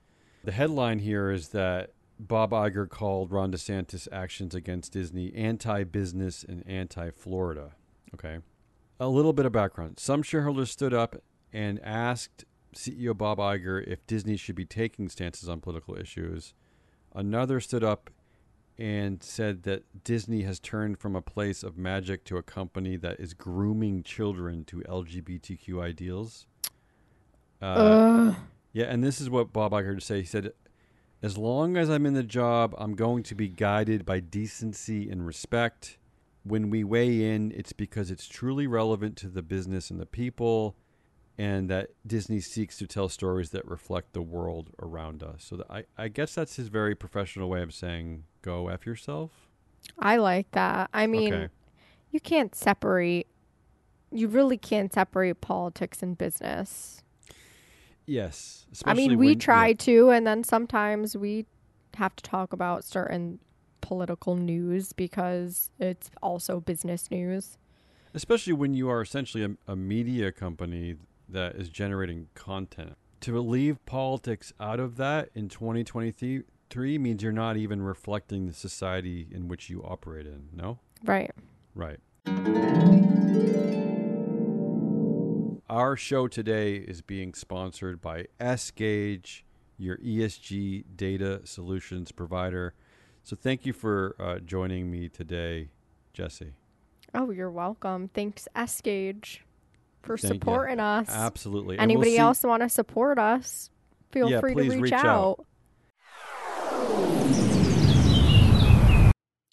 The 0.43 0.51
headline 0.51 0.99
here 0.99 1.29
is 1.31 1.49
that 1.49 1.91
Bob 2.19 2.51
Iger 2.51 2.89
called 2.89 3.31
Ron 3.31 3.51
DeSantis' 3.51 4.07
actions 4.11 4.55
against 4.55 4.93
Disney 4.93 5.33
anti 5.35 5.83
business 5.83 6.45
and 6.47 6.63
anti 6.67 7.11
Florida. 7.11 7.71
Okay. 8.13 8.39
A 8.99 9.09
little 9.09 9.33
bit 9.33 9.45
of 9.45 9.51
background. 9.51 9.99
Some 9.99 10.23
shareholders 10.23 10.71
stood 10.71 10.93
up 10.93 11.17
and 11.51 11.79
asked 11.83 12.45
CEO 12.75 13.17
Bob 13.17 13.37
Iger 13.39 13.83
if 13.87 14.05
Disney 14.07 14.37
should 14.37 14.55
be 14.55 14.65
taking 14.65 15.09
stances 15.09 15.49
on 15.49 15.61
political 15.61 15.97
issues. 15.97 16.53
Another 17.13 17.59
stood 17.59 17.83
up 17.83 18.09
and 18.77 19.23
said 19.23 19.63
that 19.63 20.03
Disney 20.03 20.41
has 20.41 20.59
turned 20.59 20.99
from 20.99 21.15
a 21.15 21.21
place 21.21 21.63
of 21.63 21.77
magic 21.77 22.25
to 22.25 22.37
a 22.37 22.43
company 22.43 22.97
that 22.97 23.19
is 23.19 23.33
grooming 23.33 24.03
children 24.03 24.65
to 24.65 24.81
LGBTQ 24.81 25.81
ideals. 25.81 26.45
Uh, 27.61 27.65
Ugh. 27.65 28.35
yeah, 28.73 28.85
and 28.85 29.03
this 29.03 29.21
is 29.21 29.29
what 29.29 29.53
Bob 29.53 29.71
Iger 29.71 29.87
had 29.89 29.99
to 29.99 30.05
say. 30.05 30.19
He 30.19 30.25
said, 30.25 30.51
"As 31.21 31.37
long 31.37 31.77
as 31.77 31.89
I'm 31.89 32.05
in 32.05 32.13
the 32.13 32.23
job, 32.23 32.75
I'm 32.77 32.95
going 32.95 33.23
to 33.23 33.35
be 33.35 33.47
guided 33.47 34.05
by 34.05 34.19
decency 34.19 35.09
and 35.09 35.25
respect. 35.25 35.97
When 36.43 36.69
we 36.69 36.83
weigh 36.83 37.33
in, 37.33 37.51
it's 37.53 37.73
because 37.73 38.11
it's 38.11 38.27
truly 38.27 38.67
relevant 38.67 39.15
to 39.17 39.29
the 39.29 39.41
business 39.41 39.89
and 39.89 39.99
the 39.99 40.05
people. 40.05 40.75
And 41.37 41.69
that 41.69 41.89
Disney 42.05 42.39
seeks 42.39 42.77
to 42.77 42.87
tell 42.87 43.09
stories 43.09 43.49
that 43.49 43.67
reflect 43.67 44.13
the 44.13 44.21
world 44.21 44.69
around 44.81 45.21
us. 45.21 45.43
So 45.43 45.63
I, 45.69 45.83
I 45.97 46.07
guess 46.07 46.33
that's 46.35 46.55
his 46.55 46.69
very 46.69 46.95
professional 46.95 47.49
way 47.49 47.61
of 47.61 47.73
saying 47.73 48.23
go 48.41 48.69
f 48.69 48.85
yourself. 48.85 49.31
I 49.99 50.17
like 50.17 50.51
that. 50.51 50.89
I 50.93 51.07
mean, 51.07 51.33
okay. 51.33 51.47
you 52.11 52.19
can't 52.19 52.55
separate. 52.55 53.27
You 54.11 54.27
really 54.27 54.57
can't 54.57 54.93
separate 54.93 55.41
politics 55.41 56.01
and 56.01 56.17
business. 56.17 57.01
Yes. 58.05 58.65
I 58.85 58.93
mean, 58.93 59.17
we 59.17 59.27
when- 59.27 59.39
try 59.39 59.67
yeah. 59.67 59.73
to, 59.73 60.09
and 60.11 60.25
then 60.25 60.43
sometimes 60.43 61.17
we 61.17 61.45
have 61.95 62.15
to 62.15 62.23
talk 62.23 62.53
about 62.53 62.83
certain 62.83 63.39
political 63.81 64.35
news 64.35 64.93
because 64.93 65.69
it's 65.79 66.09
also 66.21 66.59
business 66.59 67.11
news. 67.11 67.57
especially 68.15 68.53
when 68.53 68.73
you 68.73 68.89
are 68.89 69.01
essentially 69.01 69.43
a, 69.43 69.71
a 69.71 69.75
media 69.75 70.31
company 70.31 70.95
that 71.29 71.55
is 71.55 71.69
generating 71.69 72.27
content. 72.33 72.95
To 73.21 73.39
leave 73.39 73.83
politics 73.85 74.53
out 74.59 74.79
of 74.79 74.97
that 74.97 75.29
in 75.33 75.49
2023 75.49 76.97
means 76.97 77.23
you're 77.23 77.31
not 77.31 77.57
even 77.57 77.81
reflecting 77.81 78.45
the 78.45 78.53
society 78.53 79.27
in 79.31 79.47
which 79.47 79.69
you 79.69 79.81
operate 79.83 80.27
in. 80.27 80.49
No? 80.53 80.79
Right. 81.03 81.31
Right. 81.73 81.99
Our 85.69 85.97
show 85.97 86.27
today 86.27 86.75
is 86.75 87.01
being 87.01 87.33
sponsored 87.33 87.99
by 87.99 88.27
ESGauge, 88.39 89.41
your 89.77 89.97
ESG 89.97 90.83
data 90.95 91.41
solutions 91.43 92.11
provider. 92.11 92.73
So 93.23 93.35
thank 93.35 93.65
you 93.65 93.73
for 93.73 94.15
uh, 94.19 94.39
joining 94.39 94.91
me 94.91 95.09
today, 95.09 95.69
Jesse. 96.13 96.53
Oh, 97.13 97.31
you're 97.31 97.49
welcome. 97.49 98.09
Thanks, 98.13 98.47
ESGauge, 98.55 99.39
for 100.05 100.17
Thank 100.17 100.33
supporting 100.35 100.79
us. 100.79 101.09
Absolutely. 101.09 101.77
And 101.77 101.89
we'll 101.89 101.97
Anybody 101.97 102.11
see- 102.11 102.17
else 102.19 102.43
want 102.43 102.63
to 102.63 102.69
support 102.69 103.17
us? 103.19 103.69
Feel 104.11 104.29
Yeah, 104.29 104.39
free 104.39 104.51
to 104.53 104.55
please 104.61 104.73
reach, 104.73 104.81
reach 104.83 104.93
out. 104.93 105.05
out. 105.05 105.45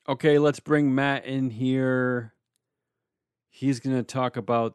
Okay, 0.09 0.39
let's 0.39 0.61
bring 0.61 0.95
Matt 0.95 1.25
in 1.25 1.51
here. 1.51 2.35
He's 3.51 3.81
going 3.81 3.97
to 3.97 4.03
talk 4.03 4.37
about 4.37 4.75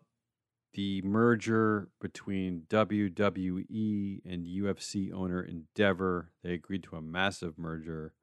the 0.74 1.02
merger 1.02 1.90
between 2.00 2.62
WWE 2.70 4.22
and 4.26 4.46
UFC 4.46 5.12
owner 5.12 5.42
Endeavor. 5.42 6.32
They 6.44 6.54
agreed 6.54 6.84
to 6.84 6.96
a 6.96 7.02
massive 7.02 7.58
merger 7.58 8.14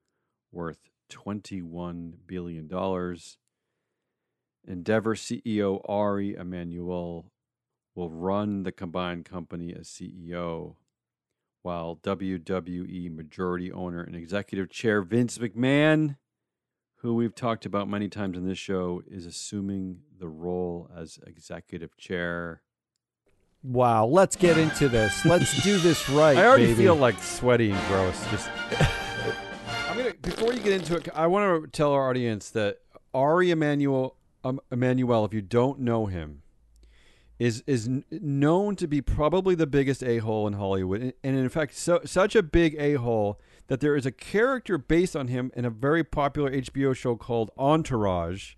worth 0.53 0.79
$21 1.11 2.13
billion. 2.27 2.69
Endeavor 4.67 5.15
CEO 5.15 5.81
Ari 5.89 6.35
Emanuel 6.37 7.31
will 7.95 8.11
run 8.11 8.63
the 8.65 8.73
combined 8.73 9.25
company 9.25 9.75
as 9.75 9.89
CEO, 9.89 10.75
while 11.63 11.97
WWE 12.03 13.15
majority 13.15 13.73
owner 13.73 14.03
and 14.03 14.17
executive 14.17 14.69
chair 14.71 15.03
Vince 15.03 15.39
McMahon, 15.39 16.17
who 16.97 17.15
we've 17.15 17.35
talked 17.35 17.65
about 17.65 17.89
many 17.89 18.09
times 18.09 18.37
in 18.37 18.47
this 18.47 18.59
show, 18.59 19.03
is 19.07 19.27
assuming 19.27 20.01
the 20.19 20.29
role 20.29 20.91
as 20.97 21.19
executive 21.27 21.97
chair. 21.97 22.63
Wow, 23.63 24.07
let's 24.07 24.37
get 24.37 24.59
into 24.59 24.89
this. 24.89 25.25
Let's 25.25 25.63
do 25.63 25.79
this 25.79 26.09
right. 26.11 26.37
I 26.37 26.47
already 26.47 26.67
baby. 26.67 26.83
feel 26.83 26.97
like 26.97 27.21
sweaty 27.23 27.71
and 27.71 27.89
gross. 27.89 28.23
Just 28.31 28.51
I'm 29.89 29.97
gonna 29.97 30.15
before 30.21 30.53
you 30.53 30.61
get 30.61 30.73
into 30.73 30.97
it, 30.97 31.09
I 31.15 31.27
want 31.29 31.65
to 31.65 31.71
tell 31.71 31.93
our 31.93 32.11
audience 32.11 32.51
that 32.51 32.79
Ari 33.15 33.53
Emanuel, 33.53 34.17
um, 34.43 34.61
Emanuel, 34.71 35.25
if 35.25 35.33
you 35.33 35.41
don't 35.41 35.81
know 35.81 36.07
him, 36.07 36.43
is 37.39 37.63
is 37.67 37.89
known 38.11 38.77
to 38.77 38.87
be 38.87 39.01
probably 39.01 39.55
the 39.55 39.67
biggest 39.67 40.03
a 40.05 40.19
hole 40.19 40.47
in 40.47 40.53
Hollywood, 40.55 41.15
and, 41.23 41.37
in 41.37 41.49
fact, 41.49 41.75
so, 41.75 42.01
such 42.05 42.37
a 42.37 42.43
big 42.43 42.77
a 42.79 42.95
hole 42.95 43.41
that 43.67 43.81
there 43.81 43.97
is 43.97 44.07
a 44.07 44.13
character 44.13 44.79
based 44.79 45.17
on 45.17 45.29
him 45.29 45.51
in 45.57 45.65
a 45.65 45.71
very 45.71 46.05
popular 46.05 46.51
HBO 46.51 46.95
show 46.95 47.17
called 47.17 47.51
Entourage, 47.59 48.55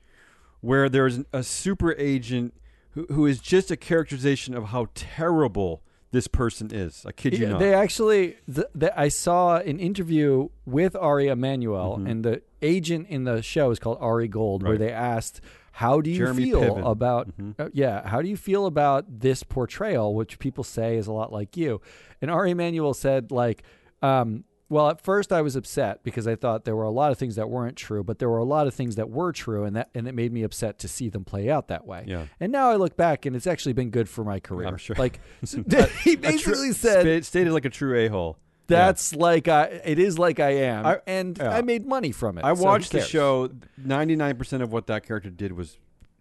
where 0.61 0.89
there's 0.89 1.21
a 1.33 1.43
super 1.43 1.95
agent 1.97 2.53
who, 2.91 3.07
who 3.11 3.25
is 3.27 3.41
just 3.41 3.71
a 3.71 3.77
characterization 3.77 4.55
of 4.55 4.65
how 4.67 4.89
terrible 4.95 5.83
this 6.13 6.27
person 6.29 6.71
is. 6.73 7.05
I 7.07 7.13
kid 7.13 7.37
you 7.37 7.45
Yeah, 7.45 7.53
not. 7.53 7.59
They 7.61 7.75
actually, 7.75 8.37
the, 8.49 8.69
the, 8.75 8.99
I 8.99 9.09
saw 9.09 9.59
an 9.59 9.79
interview 9.79 10.49
with 10.65 10.97
Ari 10.97 11.29
Emanuel, 11.29 11.99
Mhm. 11.99 12.11
and 12.11 12.25
the 12.25 12.43
agent 12.63 13.09
in 13.09 13.25
the 13.25 13.43
show 13.43 13.71
is 13.71 13.79
called 13.79 13.99
Ari 14.01 14.29
Gold, 14.29 14.63
where 14.63 14.79
they 14.79 14.91
asked, 14.93 15.41
"How 15.77 16.01
do 16.01 16.11
you 16.11 16.17
Jeremy 16.19 16.45
feel 16.45 16.61
Piven. 16.63 16.91
about, 16.91 17.37
Mhm. 17.39 17.55
uh, 17.59 17.69
yeah, 17.73 18.09
how 18.09 18.23
do 18.23 18.29
you 18.29 18.37
feel 18.37 18.67
about 18.67 19.21
this 19.21 19.43
portrayal, 19.43 20.15
which 20.15 20.39
people 20.39 20.65
say 20.65 20.97
is 20.97 21.07
a 21.07 21.13
lot 21.13 21.33
like 21.33 21.57
you?" 21.57 21.81
And 22.23 22.31
Ari 22.31 22.53
Emanuel 22.53 22.95
said, 22.95 23.31
like, 23.31 23.63
um, 24.03 24.45
"Well, 24.69 24.89
at 24.89 25.01
first 25.01 25.33
I 25.33 25.43
was 25.43 25.55
upset 25.55 26.03
because 26.03 26.27
I 26.27 26.35
thought 26.35 26.65
there 26.65 26.75
were 26.75 26.83
a 26.85 26.91
lot 26.91 27.13
of 27.13 27.19
things 27.19 27.37
that 27.37 27.49
weren't 27.51 27.77
true, 27.77 28.03
but 28.03 28.19
there 28.19 28.29
were 28.31 28.39
a 28.39 28.45
lot 28.45 28.67
of 28.67 28.75
things 28.75 28.97
that 28.97 29.11
were 29.11 29.33
true, 29.33 29.65
and 29.65 29.77
that 29.77 29.91
and 29.95 30.09
it 30.09 30.15
made 30.15 30.33
me 30.33 30.43
upset 30.43 30.79
to 30.81 30.89
see 30.89 31.09
them 31.09 31.25
play 31.25 31.49
out 31.51 31.69
that 31.69 31.87
way." 31.87 32.05
Yeah. 32.07 32.25
And 32.41 32.51
now 32.51 32.71
I 32.71 32.77
look 32.77 32.97
back, 32.97 33.27
and 33.27 33.37
it's 33.37 33.47
actually 33.47 33.75
been 33.75 33.91
good 33.91 34.09
for 34.09 34.25
my 34.25 34.41
career. 34.41 34.69
I'm 34.69 34.77
sure. 34.79 34.97
Like 34.99 35.21
so- 35.45 35.63
he 36.05 36.13
A 36.15 36.17
true- 36.17 36.17
basically 36.17 36.73
said, 36.73 37.25
stated 37.25 37.53
like 37.53 37.65
a 37.67 37.71
true 37.71 37.95
a 37.97 38.09
hole. 38.09 38.39
That's 38.67 39.15
like 39.15 39.49
I. 39.49 39.65
It 39.85 39.99
is 39.99 40.19
like 40.19 40.41
I 40.41 40.51
am, 40.51 40.87
I- 40.87 41.01
and 41.07 41.37
yeah. 41.39 41.51
I 41.51 41.63
made 41.63 41.87
money 41.87 42.13
from 42.13 42.39
it. 42.39 42.45
I 42.45 42.55
so 42.55 42.63
watched 42.65 42.93
the 42.93 43.01
show. 43.01 43.51
Ninety 43.77 44.17
nine 44.17 44.37
percent 44.37 44.63
of 44.63 44.73
what 44.73 44.87
that 44.89 45.05
character 45.07 45.31
did 45.31 45.53
was 45.53 45.79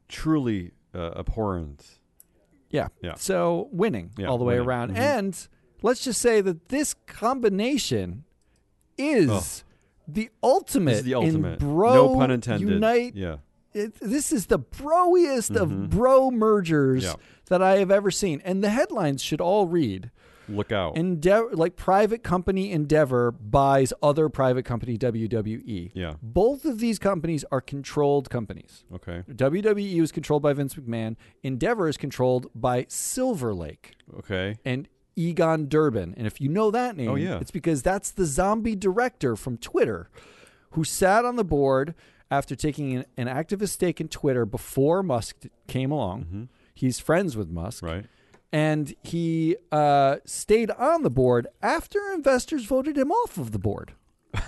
truly 0.08 0.71
uh, 0.93 1.12
abhorrent. 1.19 1.84
Yeah. 2.69 2.88
Yeah. 3.01 3.13
So 3.15 3.69
winning 3.71 4.12
Yeah, 4.17 4.27
all 4.27 4.38
the 4.38 4.43
way 4.43 4.55
winning. 4.55 4.67
around, 4.67 4.91
Mhm. 4.91 4.97
and 4.97 5.47
let's 5.81 6.03
just 6.03 6.19
say 6.21 6.41
that 6.41 6.69
this 6.69 6.93
combination 7.05 8.23
is 8.97 9.29
Oh. 9.29 9.71
the 10.08 10.29
ultimate. 10.43 11.03
The 11.03 11.15
ultimate. 11.15 11.62
In 11.62 11.67
bro 11.73 11.93
no 11.93 12.15
pun 12.15 12.31
intended. 12.31 12.69
Unite. 12.69 13.15
Yeah. 13.15 13.38
It, 13.73 13.95
this 13.99 14.31
is 14.31 14.45
the 14.45 14.58
broiest 14.60 15.51
Mhm. 15.51 15.62
of 15.62 15.89
bro 15.89 16.31
mergers 16.31 17.03
Yeah. 17.03 17.13
that 17.47 17.62
I 17.62 17.77
have 17.79 17.91
ever 17.91 18.10
seen, 18.12 18.41
and 18.45 18.63
the 18.63 18.69
headlines 18.69 19.21
should 19.21 19.41
all 19.41 19.67
read. 19.67 20.12
Look 20.47 20.71
out. 20.71 20.95
Endeavor, 20.95 21.49
like 21.53 21.75
private 21.75 22.23
company 22.23 22.71
Endeavor 22.71 23.31
buys 23.31 23.91
other 24.03 24.29
private 24.29 24.63
company 24.65 24.97
WWE. 24.97 25.91
yeah. 25.93 26.15
Both 26.21 26.65
of 26.65 26.79
these 26.79 26.99
companies 26.99 27.43
are 27.51 27.62
controlled 27.62 28.29
companies. 28.29 28.84
Okay. 28.93 29.23
WWE 29.29 30.01
is 30.01 30.12
controlled 30.12 30.43
by 30.43 30.53
Vince 30.53 30.75
McMahon. 30.75 31.15
Endeavor 31.43 31.88
is 31.88 31.97
controlled 31.97 32.47
by 32.53 32.86
Silver 32.89 33.53
Lake 33.53 33.95
Okay. 34.19 34.58
and 34.63 34.88
Egon 35.15 35.67
Durban. 35.67 36.13
And 36.17 36.27
if 36.27 36.39
you 36.41 36.49
know 36.49 36.71
that 36.71 36.95
name, 36.97 37.10
Oh, 37.10 37.15
yeah. 37.15 37.39
it's 37.39 37.51
because 37.51 37.81
that's 37.81 38.12
the 38.12 38.25
zombie 38.25 38.75
director 38.75 39.36
from 39.36 39.58
Twitter 39.58 40.10
who 40.71 40.84
sat 40.84 41.23
on 41.25 41.38
the 41.38 41.45
board 41.45 41.95
after 42.29 42.55
taking 42.55 42.95
an, 42.95 43.05
an 43.17 43.27
activist 43.27 43.69
stake 43.69 44.01
in 44.01 44.10
Twitter 44.10 44.45
before 44.45 45.01
Musk 45.03 45.45
came 45.67 45.91
along. 45.91 46.25
Mhm. 46.25 46.47
He's 46.73 46.99
friends 46.99 47.38
with 47.38 47.49
Musk. 47.49 47.84
Right. 47.84 48.05
And 48.51 48.93
he 49.03 49.58
uh, 49.71 50.17
stayed 50.25 50.71
on 50.71 51.03
the 51.03 51.10
board 51.10 51.47
after 51.62 51.99
investors 52.13 52.65
voted 52.65 52.97
him 52.97 53.12
off 53.12 53.38
of 53.38 53.51
the 53.51 53.60
board. 53.60 53.93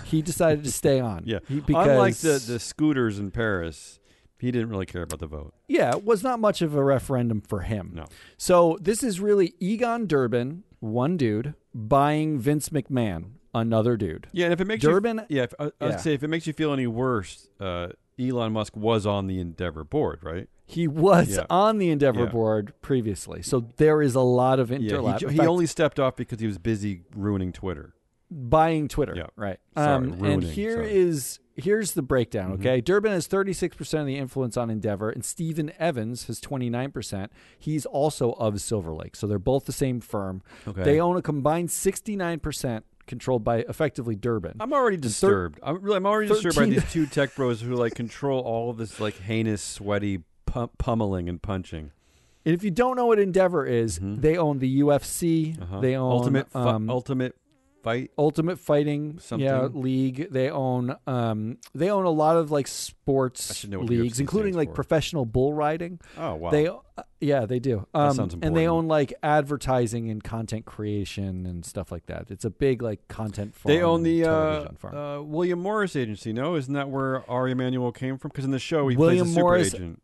He 0.04 0.22
decided 0.22 0.64
to 0.64 0.72
stay 0.72 1.00
on. 1.00 1.22
Yeah. 1.26 1.38
He- 1.48 1.60
because 1.60 1.88
Unlike 1.88 2.16
the 2.16 2.42
the 2.52 2.58
scooters 2.58 3.18
in 3.18 3.30
Paris, 3.30 4.00
he 4.38 4.50
didn't 4.50 4.70
really 4.70 4.86
care 4.86 5.02
about 5.02 5.18
the 5.20 5.26
vote. 5.26 5.52
yeah, 5.66 5.90
it 5.96 6.04
was 6.04 6.22
not 6.22 6.38
much 6.40 6.62
of 6.62 6.74
a 6.74 6.82
referendum 6.84 7.40
for 7.40 7.60
him. 7.62 7.92
No. 7.94 8.06
So 8.36 8.78
this 8.80 9.02
is 9.02 9.20
really 9.20 9.54
Egon 9.60 10.06
Durban, 10.06 10.62
one 10.80 11.16
dude, 11.16 11.54
buying 11.74 12.38
Vince 12.38 12.68
McMahon, 12.68 13.32
another 13.54 13.96
dude. 13.96 14.28
Yeah, 14.32 14.44
and 14.46 14.52
if 14.52 14.60
it 14.60 14.66
makes 14.66 14.82
Durban- 14.84 15.26
you, 15.28 15.36
yeah, 15.38 15.42
if, 15.44 15.54
uh, 15.58 15.70
yeah. 15.80 15.88
I'd 15.88 16.00
say 16.00 16.14
if 16.14 16.22
it 16.22 16.28
makes 16.28 16.46
you 16.46 16.52
feel 16.52 16.72
any 16.72 16.86
worse, 16.86 17.48
uh, 17.60 17.88
Elon 18.18 18.52
Musk 18.52 18.76
was 18.76 19.06
on 19.06 19.26
the 19.26 19.38
Endeavor 19.40 19.84
board, 19.84 20.20
right? 20.22 20.48
He 20.66 20.86
was 20.86 21.36
Yeah. 21.36 21.46
on 21.48 21.78
the 21.78 21.90
Endeavor 21.90 22.24
Yeah. 22.24 22.30
board 22.30 22.72
previously, 22.82 23.42
so 23.42 23.68
there 23.76 24.02
is 24.02 24.14
a 24.14 24.20
lot 24.20 24.58
of 24.60 24.70
Yeah, 24.70 24.78
he, 25.18 25.26
he 25.30 25.36
fact, 25.36 25.48
only 25.48 25.66
stepped 25.66 25.98
off 25.98 26.16
because 26.16 26.40
he 26.40 26.46
was 26.46 26.58
busy 26.58 27.02
ruining 27.14 27.52
Twitter. 27.52 27.94
buying 28.30 28.88
Twitter. 28.88 29.14
Yeah. 29.16 29.28
Right. 29.36 29.58
Sorry, 29.74 29.88
um, 29.94 30.02
and 30.12 30.20
ruining, 30.20 30.50
here 30.50 30.74
sorry. 30.74 30.92
is 30.94 31.40
here's 31.56 31.92
the 31.92 32.02
breakdown. 32.02 32.50
Mhm. 32.50 32.60
Okay, 32.60 32.80
Durban 32.82 33.10
has 33.12 33.26
36 33.26 33.74
percent 33.74 34.02
of 34.02 34.06
the 34.06 34.18
influence 34.18 34.56
on 34.58 34.68
Endeavor, 34.68 35.08
and 35.08 35.24
Stephen 35.24 35.72
Evans 35.78 36.26
has 36.26 36.38
29 36.38 36.90
percent. 36.90 37.32
He's 37.58 37.86
also 37.86 38.32
of 38.32 38.60
Silver 38.60 38.92
Lake, 38.92 39.16
so 39.16 39.26
they're 39.26 39.38
both 39.38 39.64
the 39.64 39.72
same 39.72 40.00
firm. 40.00 40.42
Okay. 40.68 40.82
They 40.84 41.00
own 41.00 41.16
a 41.16 41.22
combined 41.22 41.70
69 41.70 42.38
percent, 42.40 42.84
controlled 43.08 43.42
by 43.42 43.58
effectively 43.68 44.14
Durban. 44.14 44.58
I'm 44.60 44.72
already 44.72 44.96
disturbed. 44.98 45.58
I'm 45.62 45.80
really, 45.80 45.96
I'm 45.96 46.06
already 46.06 46.28
disturbed 46.28 46.56
by 46.56 46.66
these 46.66 46.90
two 46.92 47.06
tech 47.06 47.34
bros 47.34 47.60
who 47.60 47.74
like 47.74 47.94
control 47.96 48.40
all 48.40 48.70
of 48.70 48.76
this 48.76 49.00
like 49.00 49.18
heinous, 49.18 49.60
sweaty 49.62 50.22
pum- 50.46 50.70
pummeling 50.78 51.28
and 51.28 51.42
punching. 51.42 51.90
And 52.44 52.54
if 52.54 52.62
you 52.62 52.70
don't 52.70 52.96
know 52.96 53.06
what 53.06 53.18
Endeavor 53.18 53.66
is, 53.66 53.98
Mhm. 53.98 54.20
they 54.20 54.36
own 54.38 54.60
the 54.60 54.80
UFC. 54.80 55.60
Uh-huh. 55.60 55.80
They 55.80 55.96
own 55.96 56.10
ultimate, 56.12 56.46
um, 56.54 56.88
ultimate 56.88 57.34
Fight. 57.82 58.10
Ultimate 58.18 58.58
Fighting 58.58 59.20
yeah, 59.36 59.62
League. 59.72 60.28
They 60.30 60.50
own 60.50 60.96
um 61.06 61.58
they 61.74 61.90
own 61.90 62.04
a 62.04 62.10
lot 62.10 62.36
of 62.36 62.50
like 62.50 62.66
sports 62.66 63.54
should 63.56 63.70
know 63.70 63.78
what 63.80 63.88
leagues, 63.88 64.16
UFC 64.18 64.20
including 64.20 64.54
like 64.54 64.68
for. 64.70 64.74
professional 64.74 65.24
bull 65.24 65.52
riding. 65.54 66.00
Oh 66.16 66.34
wow. 66.34 66.50
They 66.50 66.66
uh, 66.68 66.74
yeah, 67.20 67.46
they 67.46 67.58
do. 67.58 67.86
Um, 67.94 68.18
and 68.42 68.56
they 68.56 68.66
own 68.66 68.88
like 68.88 69.12
advertising 69.22 70.10
and 70.10 70.22
content 70.22 70.66
creation 70.66 71.46
and 71.46 71.64
stuff 71.64 71.90
like 71.92 72.06
that. 72.06 72.30
It's 72.30 72.44
a 72.44 72.50
big 72.50 72.82
like 72.82 73.06
content 73.08 73.54
farm. 73.54 73.74
They 73.74 73.82
own 73.82 74.02
the 74.02 74.24
uh, 74.24 74.68
uh, 74.84 75.22
William 75.22 75.60
Morris 75.60 75.94
agency. 75.96 76.32
No, 76.32 76.56
isn't 76.56 76.74
that 76.74 76.88
where 76.90 77.28
Ari 77.30 77.52
Emanuel 77.52 77.92
came 77.92 78.18
from? 78.18 78.30
Because 78.30 78.44
in 78.44 78.50
the 78.50 78.58
show 78.58 78.88
he 78.88 78.96
William 78.96 79.26
plays 79.26 79.30
a 79.30 79.34
super 79.34 79.44
Morris- 79.44 79.74
agent. 79.74 80.02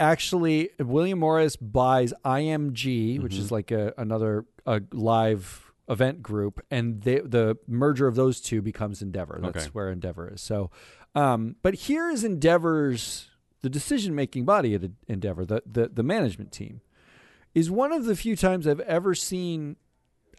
Actually, 0.00 0.70
William 0.80 1.18
Morris 1.20 1.54
buys 1.54 2.12
IMG, 2.24 3.20
which 3.20 3.34
Mhm. 3.34 3.38
is 3.38 3.52
like 3.52 3.70
a 3.70 3.94
another 3.96 4.44
a 4.66 4.80
live 4.92 5.71
event 5.92 6.22
group, 6.22 6.64
and 6.70 7.02
they, 7.02 7.20
the 7.20 7.56
merger 7.68 8.06
of 8.06 8.14
those 8.14 8.40
two 8.40 8.62
becomes 8.62 9.02
Endeavor. 9.02 9.38
That's 9.42 9.56
Okay. 9.66 9.70
where 9.72 9.90
Endeavor 9.90 10.32
is. 10.32 10.40
So, 10.40 10.70
um, 11.14 11.56
but 11.62 11.74
here 11.74 12.08
is 12.10 12.24
Endeavor's 12.24 13.28
the 13.60 13.70
decision 13.70 14.14
making 14.14 14.44
body 14.44 14.74
at 14.74 14.82
Endeavor, 15.06 15.44
the, 15.44 15.62
the 15.64 15.88
the 15.88 16.02
management 16.02 16.50
team, 16.50 16.80
is 17.54 17.70
one 17.70 17.92
of 17.92 18.04
the 18.06 18.16
few 18.16 18.34
times 18.34 18.66
I've 18.66 18.80
ever 18.80 19.14
seen 19.14 19.76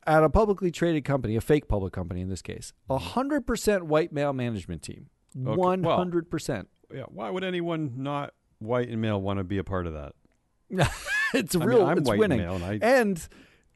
at 0.05 0.23
a 0.23 0.29
publicly 0.29 0.71
traded 0.71 1.05
company, 1.05 1.37
a 1.37 1.41
fake 1.41 1.69
public 1.69 1.93
company 1.93 2.19
in 2.19 2.27
this 2.29 2.41
case, 2.41 2.73
a 2.89 2.97
hundred 2.97 3.47
percent 3.47 3.85
white 3.85 4.11
male 4.11 4.33
management 4.33 4.81
team, 4.81 5.07
one 5.33 5.83
hundred 5.83 6.29
percent. 6.29 6.67
Yeah. 6.93 7.03
Why 7.09 7.29
would 7.29 7.43
anyone 7.45 7.93
not 7.97 8.33
white 8.59 8.89
and 8.89 9.01
male 9.01 9.21
want 9.21 9.39
to 9.39 9.43
be 9.43 9.57
a 9.57 9.63
part 9.63 9.87
of 9.87 9.93
that? 9.93 10.13
It's 11.35 11.55
I 11.55 11.59
mean, 11.59 11.67
real. 11.69 11.85
I'm 11.85 11.97
it's 11.97 12.07
white 12.07 12.19
winning. 12.19 12.41
and 12.41 12.47
male, 12.47 12.55
and 12.69 12.83
I 12.83 12.99
And 12.99 13.27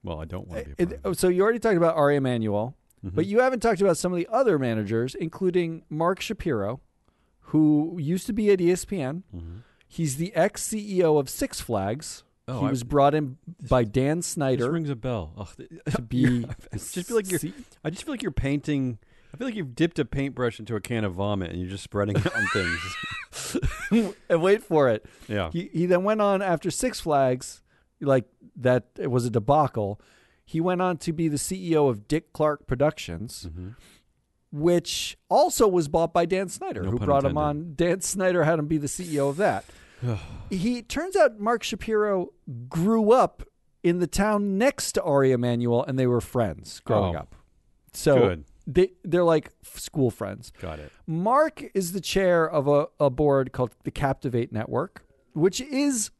well, 0.03 0.19
I 0.21 0.25
don't 0.25 0.47
want 0.47 0.63
to 0.77 0.85
be 0.85 0.95
a 0.95 1.09
it- 1.09 1.17
so 1.19 1.27
you 1.29 1.41
already 1.43 1.59
talked 1.59 1.77
about 1.77 1.95
Ari 1.95 2.15
Emanuel, 2.17 2.75
Mhm. 3.05 3.15
but 3.15 3.25
you 3.25 3.39
haven't 3.39 3.59
talked 3.61 3.81
about 3.81 3.97
some 3.97 4.11
of 4.13 4.17
the 4.17 4.27
other 4.31 4.57
managers, 4.59 5.15
including 5.15 5.83
Mark 5.89 6.19
Shapiro, 6.21 6.79
who 7.51 7.97
used 7.99 8.25
to 8.27 8.33
be 8.33 8.49
at 8.51 8.59
ESPN. 8.59 9.23
Mhm. 9.35 9.61
He's 9.87 10.17
the 10.17 10.33
ex 10.35 10.61
CEO 10.63 11.17
of 11.17 11.29
Six 11.29 11.61
Flags. 11.61 12.23
Oh, 12.49 12.61
he 12.61 12.67
I- 12.67 12.69
was 12.69 12.83
brought 12.83 13.13
in 13.13 13.37
by 13.69 13.83
Dan 13.83 14.17
This 14.19 14.27
Snyder 14.27 14.71
rings 14.71 14.89
a 14.89 14.95
bell. 14.95 15.47
Th- 15.57 15.69
to 15.95 16.01
be. 16.01 16.45
I 16.73 16.77
just 16.77 17.07
feel 17.07 17.15
like 17.17 17.29
you're. 17.29 17.39
I 17.83 17.89
just 17.89 18.03
feel 18.03 18.13
like 18.13 18.21
you're 18.21 18.31
painting. 18.31 18.99
I 19.33 19.37
feel 19.37 19.47
like 19.47 19.55
you've 19.55 19.75
dipped 19.75 19.99
a 19.99 20.05
paintbrush 20.05 20.57
into 20.59 20.75
a 20.75 20.81
can 20.81 21.03
of 21.03 21.13
vomit 21.15 21.51
and 21.51 21.59
you're 21.59 21.69
just 21.69 21.83
spreading 21.83 22.15
it 22.15 22.33
on 22.35 22.47
things. 22.53 24.13
and 24.29 24.41
wait 24.41 24.63
for 24.63 24.89
it. 24.89 25.05
Yeah. 25.27 25.49
He, 25.51 25.69
he 25.73 25.85
then 25.85 26.03
went 26.03 26.21
on 26.21 26.41
after 26.41 26.71
Six 26.71 26.99
Flags, 27.01 27.61
like 28.01 28.25
that 28.55 28.87
it 28.99 29.11
was 29.11 29.25
a 29.25 29.29
debacle. 29.29 29.99
He 30.45 30.61
went 30.61 30.81
on 30.81 30.97
to 30.99 31.11
be 31.13 31.27
the 31.27 31.37
CEO 31.37 31.89
of 31.89 32.07
Dick 32.07 32.31
Clark 32.33 32.67
Productions. 32.67 33.47
Mhm. 33.51 33.75
which 34.49 35.17
also 35.29 35.67
was 35.67 35.89
bought 35.89 36.13
by 36.13 36.25
Dan 36.25 36.47
Snyder, 36.47 36.83
No 36.83 36.91
who 36.91 36.99
brought 36.99 37.25
him 37.25 37.37
on. 37.37 37.73
Dan 37.75 37.99
Snyder 37.99 38.45
had 38.45 38.57
him 38.57 38.65
be 38.67 38.77
the 38.77 38.87
CEO 38.87 39.27
of 39.29 39.35
that. 39.37 39.65
he 40.49 40.81
turns 40.81 41.17
out 41.17 41.37
Mark 41.37 41.63
Shapiro 41.63 42.29
grew 42.69 43.11
up 43.11 43.43
in 43.83 43.99
the 43.99 44.07
town 44.07 44.57
next 44.57 44.93
to 44.93 45.03
Ari 45.03 45.33
Emanuel, 45.33 45.83
and 45.83 45.99
they 45.99 46.07
were 46.07 46.21
friends 46.21 46.79
growing 46.79 47.15
Oh. 47.15 47.19
up. 47.19 47.35
So 47.91 48.15
Good. 48.19 48.45
they 48.65 48.91
they're 49.03 49.23
like 49.25 49.51
school 49.63 50.11
friends. 50.11 50.51
Got 50.61 50.79
it. 50.79 50.93
Mark 51.05 51.63
is 51.73 51.91
the 51.91 52.01
chair 52.01 52.49
of 52.49 52.69
a, 52.69 52.87
a 53.01 53.09
board 53.09 53.51
called 53.51 53.71
the 53.83 53.91
Captivate 53.91 54.53
Network, 54.53 55.05
which 55.33 55.59
is 55.59 56.11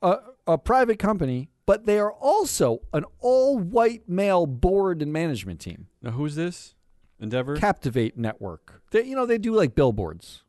a, 0.00 0.18
a 0.48 0.58
private 0.58 0.98
company, 0.98 1.50
but 1.66 1.84
they 1.84 1.98
are 1.98 2.12
also 2.12 2.80
an 2.92 3.04
all 3.20 3.58
white 3.58 4.08
male 4.08 4.46
board 4.46 5.02
and 5.02 5.12
management 5.12 5.60
team. 5.60 5.86
Now, 6.02 6.12
who's 6.12 6.34
this? 6.34 6.74
Endeavor. 7.20 7.56
Captivate 7.56 8.16
Network. 8.16 8.82
They, 8.90 9.04
you 9.04 9.14
know, 9.14 9.26
they 9.26 9.38
do 9.38 9.54
like 9.54 9.74
billboards. 9.74 10.44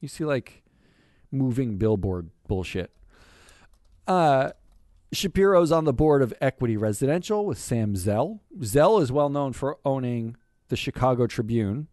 You 0.00 0.08
see 0.08 0.24
like 0.24 0.62
moving 1.32 1.78
billboard 1.78 2.30
bullshit. 2.46 2.92
Uh, 4.06 4.50
Shapiro's 5.12 5.72
on 5.72 5.84
the 5.84 5.92
board 5.92 6.22
of 6.22 6.34
Equity 6.40 6.76
Residential 6.76 7.46
with 7.46 7.58
Sam 7.58 7.96
Zell. 7.96 8.42
Zell 8.62 8.98
is 8.98 9.10
well 9.10 9.28
known 9.28 9.52
for 9.52 9.78
owning 9.84 10.36
the 10.68 10.76
Chicago 10.76 11.26
Tribune, 11.26 11.88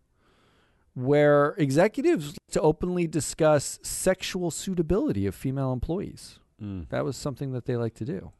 where 0.93 1.55
executives 1.57 2.36
to 2.51 2.62
openly 2.62 3.07
discuss 3.07 3.79
sexual 3.81 4.51
suitability 4.51 5.25
of 5.25 5.36
female 5.36 5.71
employees. 5.71 6.39
Mm. 6.62 6.89
That 6.89 7.06
was 7.06 7.15
something 7.15 7.52
that 7.54 7.65
they 7.65 7.76
like 7.76 7.93
to 7.96 8.06
do, 8.06 8.32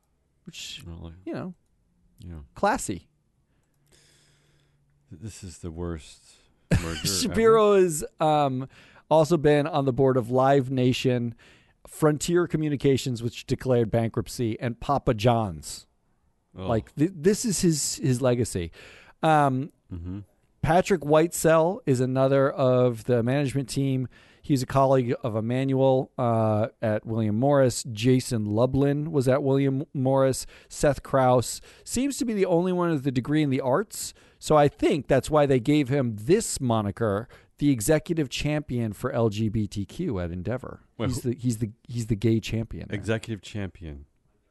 which, 0.46 0.84
Well, 0.88 1.12
you 1.26 1.34
know, 1.34 1.54
yeah. 2.26 2.40
classy. 2.56 3.08
This 5.12 5.44
is 5.44 5.60
the 5.60 5.72
worst 5.72 6.24
merger. 6.84 7.08
Shapiro 7.08 7.76
has 7.76 8.04
um, 8.20 8.68
also 9.10 9.38
been 9.38 9.68
on 9.68 9.86
the 9.86 9.94
board 9.94 10.18
of 10.18 10.30
Live 10.30 10.70
Nation, 10.70 11.36
Frontier 11.88 12.48
Communications, 12.48 13.24
which 13.24 13.46
declared 13.46 13.90
bankruptcy, 13.90 14.60
and 14.60 14.80
Papa 14.80 15.14
John's. 15.14 15.86
Oh. 16.58 16.68
Like 16.68 16.94
th- 16.96 17.12
this 17.16 17.46
is 17.46 17.62
his 17.62 17.96
his 17.96 18.22
legacy. 18.22 18.72
Um, 19.24 19.72
Mhm. 19.94 20.24
Patrick 20.62 21.02
Whitesell 21.02 21.80
is 21.86 22.02
another 22.02 22.50
of 22.52 23.06
the 23.06 23.24
management 23.24 23.70
team. 23.70 24.10
He's 24.48 24.64
a 24.64 24.66
colleague 24.66 25.14
of 25.24 25.36
Emanuel 25.36 26.10
uh, 26.18 26.68
at 26.82 27.06
William 27.06 27.38
Morris. 27.38 27.84
Jason 27.92 28.46
Lublin 28.46 29.12
was 29.12 29.28
at 29.28 29.44
William 29.44 29.84
Morris. 29.94 30.46
Seth 30.70 31.04
Krauss 31.04 31.60
seems 31.84 32.18
to 32.18 32.24
be 32.24 32.34
the 32.34 32.46
only 32.46 32.72
one 32.72 32.90
with 32.92 33.06
a 33.06 33.12
degree 33.12 33.44
in 33.44 33.50
the 33.50 33.60
arts. 33.60 34.14
So 34.40 34.56
I 34.56 34.70
think 34.70 35.08
that's 35.08 35.30
why 35.30 35.48
they 35.48 35.60
gave 35.60 35.90
him 35.90 36.16
this 36.18 36.62
moniker, 36.62 37.28
the 37.58 37.72
executive 37.72 38.30
champion 38.30 38.94
for 38.94 39.12
LGBTQ 39.12 40.24
at 40.24 40.32
Endeavor. 40.32 40.80
Wait, 40.98 41.10
he's 41.10 41.22
the 41.24 41.36
he's 41.36 41.58
the 41.58 41.72
he's 41.86 42.08
the 42.08 42.16
gay 42.16 42.40
champion. 42.40 42.88
there. 42.88 42.98
Executive 42.98 43.42
champion. 43.42 44.06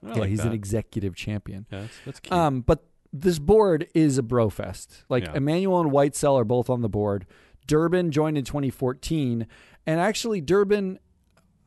I 0.05 0.09
yeah, 0.09 0.15
like 0.19 0.29
he's 0.29 0.41
that. 0.41 0.49
an 0.49 0.53
executive 0.53 1.15
champion. 1.17 1.65
Yeah, 1.73 1.81
that's, 1.81 1.95
that's 2.05 2.21
cute. 2.21 2.33
Um, 2.35 2.61
but 2.61 2.85
this 3.15 3.39
board 3.39 3.89
is 3.95 4.19
a 4.19 4.23
bro 4.23 4.51
fest. 4.51 5.05
Like 5.09 5.25
Yeah. 5.25 5.37
Emanuel 5.37 5.81
and 5.81 5.91
Whitesell 5.91 6.39
are 6.39 6.45
both 6.45 6.69
on 6.69 6.83
the 6.83 6.91
board. 6.91 7.27
Durban 7.67 8.11
joined 8.13 8.39
in 8.39 8.45
2014, 8.45 9.47
and 9.87 10.01
actually 10.01 10.41
Durban 10.41 10.99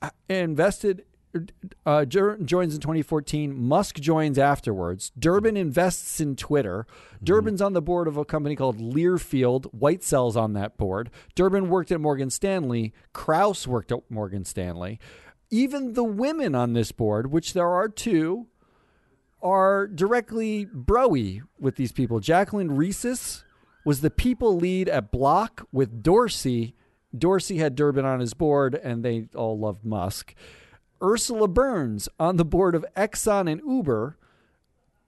uh, 0.01 0.09
invested. 0.27 1.05
Uh, 1.85 2.05
joins 2.05 2.73
in 2.73 2.81
2014. 2.81 3.55
Musk 3.55 3.99
joins 3.99 4.39
afterwards. 4.39 5.11
Durban 5.17 5.55
invests 5.55 6.19
in 6.19 6.35
Twitter. 6.35 6.87
Durban's 7.23 7.61
on 7.61 7.73
the 7.73 7.83
board 7.83 8.07
of 8.07 8.17
a 8.17 8.25
company 8.25 8.55
called 8.55 8.79
Learfield. 8.79 9.71
Whitesell's 9.71 10.35
on 10.35 10.53
that 10.53 10.75
board. 10.75 11.11
Durban 11.35 11.69
worked 11.69 11.91
at 11.91 12.01
Morgan 12.01 12.31
Stanley. 12.31 12.93
Krauss 13.13 13.67
worked 13.67 13.91
at 13.91 14.09
Morgan 14.09 14.43
Stanley. 14.43 14.99
Even 15.51 15.93
the 15.93 16.03
women 16.03 16.55
on 16.55 16.73
this 16.73 16.91
board, 16.91 17.31
which 17.31 17.53
there 17.53 17.69
are 17.69 17.87
two, 17.87 18.47
are 19.41 19.87
directly 19.87 20.65
broy 20.65 21.41
with 21.59 21.75
these 21.75 21.91
people. 21.91 22.19
Jacqueline 22.19 22.69
Reses 22.69 23.43
was 23.85 24.01
the 24.01 24.09
people 24.09 24.55
lead 24.55 24.89
at 24.89 25.11
Block 25.11 25.67
with 25.71 26.03
Dorsey. 26.03 26.75
Dorsey 27.17 27.57
had 27.57 27.75
Durban 27.75 28.05
on 28.05 28.19
his 28.19 28.33
board, 28.33 28.75
and 28.75 29.03
they 29.03 29.27
all 29.35 29.57
loved 29.57 29.83
Musk. 29.85 30.35
Ursula 31.01 31.47
Burns 31.47 32.09
on 32.19 32.37
the 32.37 32.45
board 32.45 32.75
of 32.75 32.85
Exxon 32.95 33.49
and 33.51 33.61
Uber. 33.65 34.17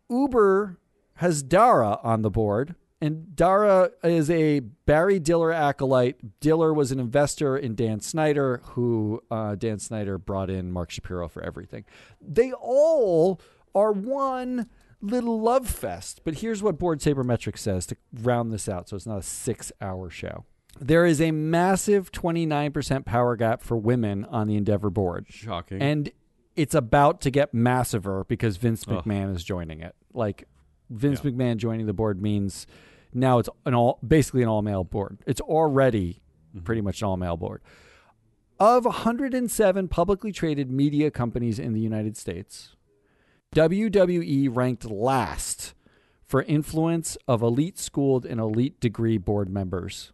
Uber 0.09 0.77
has 1.15 1.43
Dara 1.43 1.99
on 2.03 2.21
the 2.21 2.29
board, 2.29 2.75
and 3.01 3.35
Dara 3.35 3.91
is 4.03 4.29
a 4.29 4.59
Barry 4.59 5.19
Diller 5.19 5.51
acolyte. 5.51 6.39
Diller 6.39 6.73
was 6.73 6.91
an 6.91 6.99
investor 6.99 7.57
in 7.57 7.75
Dan 7.75 7.99
Snyder, 7.99 8.61
who 8.63 9.21
uh, 9.29 9.55
Dan 9.55 9.79
Snyder 9.79 10.17
brought 10.17 10.49
in 10.49 10.71
Mark 10.71 10.91
Shapiro 10.91 11.27
for 11.27 11.43
everything. 11.43 11.85
They 12.21 12.51
all 12.53 13.41
are 13.75 13.91
one 13.91 14.69
little 15.01 15.39
love 15.39 15.67
fest. 15.67 16.21
But 16.23 16.35
here's 16.35 16.61
what 16.61 16.77
Board 16.77 16.99
Sabermetrics 16.99 17.59
says 17.59 17.85
to 17.87 17.97
round 18.13 18.51
this 18.51 18.69
out 18.69 18.89
so 18.89 18.95
it's 18.95 19.07
not 19.07 19.17
a 19.17 19.23
six 19.23 19.71
hour 19.81 20.09
show. 20.09 20.45
There 20.79 21.05
is 21.05 21.21
a 21.21 21.31
massive 21.31 22.11
29% 22.11 23.05
power 23.05 23.35
gap 23.35 23.61
for 23.61 23.77
women 23.77 24.25
on 24.25 24.47
the 24.47 24.55
Endeavor 24.55 24.89
board. 24.89 25.27
Shocking. 25.29 25.81
And 25.81 26.11
it's 26.55 26.73
about 26.75 27.21
to 27.21 27.31
get 27.31 27.53
massiver 27.53 28.27
because 28.27 28.57
Vince 28.57 28.85
Ugh. 28.87 29.03
McMahon 29.03 29.35
is 29.35 29.43
joining 29.43 29.81
it. 29.81 29.95
Like 30.13 30.47
Vince 30.89 31.21
Yeah. 31.23 31.31
McMahon 31.31 31.57
joining 31.57 31.85
the 31.85 31.93
board 31.93 32.21
means 32.21 32.65
now 33.13 33.39
it's 33.39 33.49
an 33.65 33.73
all 33.75 33.99
basically 34.05 34.41
an 34.41 34.47
all 34.49 34.61
male 34.61 34.83
board. 34.83 35.17
It's 35.25 35.41
already 35.41 36.21
Mm-hmm. 36.55 36.65
pretty 36.65 36.81
much 36.81 37.01
an 37.01 37.07
all 37.07 37.15
male 37.15 37.37
board. 37.37 37.61
Of 38.59 38.83
107 38.83 39.87
publicly 39.87 40.33
traded 40.33 40.69
media 40.69 41.09
companies 41.09 41.57
in 41.59 41.71
the 41.71 41.79
United 41.79 42.17
States, 42.17 42.75
WWE 43.55 44.49
ranked 44.53 44.83
last 44.85 45.73
for 46.25 46.43
influence 46.43 47.17
of 47.27 47.41
elite 47.41 47.79
schooled 47.79 48.25
and 48.25 48.39
elite 48.39 48.79
degree 48.81 49.17
board 49.17 49.49
members. 49.49 50.11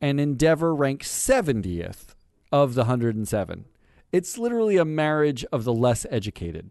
And 0.00 0.18
Endeavor 0.20 0.74
ranked 0.74 1.04
70th 1.04 2.14
of 2.50 2.74
the 2.74 2.82
107. 2.82 3.64
It's 4.12 4.38
literally 4.38 4.76
a 4.76 4.84
marriage 4.84 5.44
of 5.52 5.64
the 5.64 5.72
less 5.72 6.06
educated. 6.10 6.70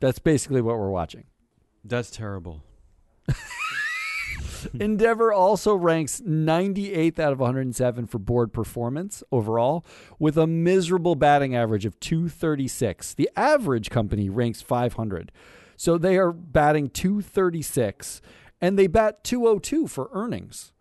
That's 0.00 0.18
basically 0.18 0.60
what 0.60 0.78
we're 0.78 0.90
watching. 0.90 1.24
That's 1.84 2.10
terrible. 2.10 2.62
Endeavor 4.80 5.32
also 5.32 5.74
ranks 5.74 6.20
98th 6.20 7.18
out 7.18 7.32
of 7.32 7.40
107 7.40 8.06
for 8.06 8.18
board 8.18 8.52
performance 8.52 9.22
overall, 9.30 9.84
with 10.18 10.36
a 10.36 10.46
miserable 10.46 11.14
batting 11.14 11.54
average 11.54 11.84
of 11.84 11.98
236. 12.00 13.14
The 13.14 13.30
average 13.36 13.90
company 13.90 14.28
ranks 14.28 14.62
500. 14.62 15.30
So 15.76 15.98
they 15.98 16.16
are 16.16 16.32
batting 16.32 16.90
236 16.90 18.20
and 18.60 18.78
they 18.78 18.86
bat 18.86 19.24
202 19.24 19.86
for 19.86 20.08
earnings. 20.12 20.72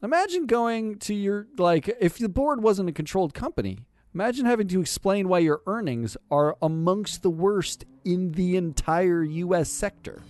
Imagine 0.00 0.46
going 0.46 0.98
to 1.00 1.14
your, 1.14 1.48
like, 1.56 1.88
if 2.00 2.18
the 2.18 2.28
board 2.28 2.62
wasn't 2.62 2.88
a 2.88 2.92
controlled 2.92 3.34
company, 3.34 3.80
imagine 4.14 4.46
having 4.46 4.68
to 4.68 4.80
explain 4.80 5.28
why 5.28 5.40
your 5.40 5.60
earnings 5.66 6.16
are 6.30 6.56
amongst 6.62 7.24
the 7.24 7.30
worst 7.30 7.84
in 8.04 8.30
the 8.32 8.56
entire 8.56 9.24
U.S. 9.24 9.68
sector 9.68 10.22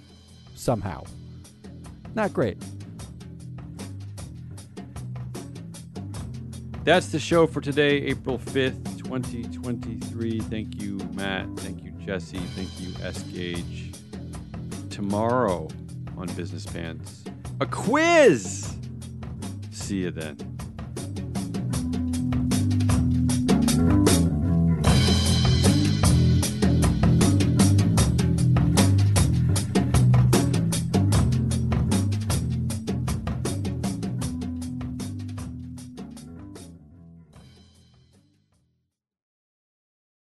somehow. 0.55 1.05
Not 2.15 2.33
great. 2.33 2.57
That's 6.85 7.09
the 7.09 7.19
show 7.21 7.47
for 7.47 7.61
today, 7.61 7.99
April 8.05 8.39
5th, 8.39 8.97
2023. 8.97 10.41
Thank 10.41 10.81
you, 10.81 10.97
Matt. 11.13 11.47
Thank 11.59 11.85
you, 11.85 11.91
Jesse. 12.07 12.39
Thank 12.39 12.81
you, 12.81 12.89
ESGauge. 13.01 13.95
Tomorrow 14.89 15.69
on 16.17 16.27
Business 16.29 16.65
Pants, 16.65 17.25
a 17.61 17.67
quiz 17.67 18.78
see 19.88 20.01
you 20.01 20.11
then. 20.11 20.37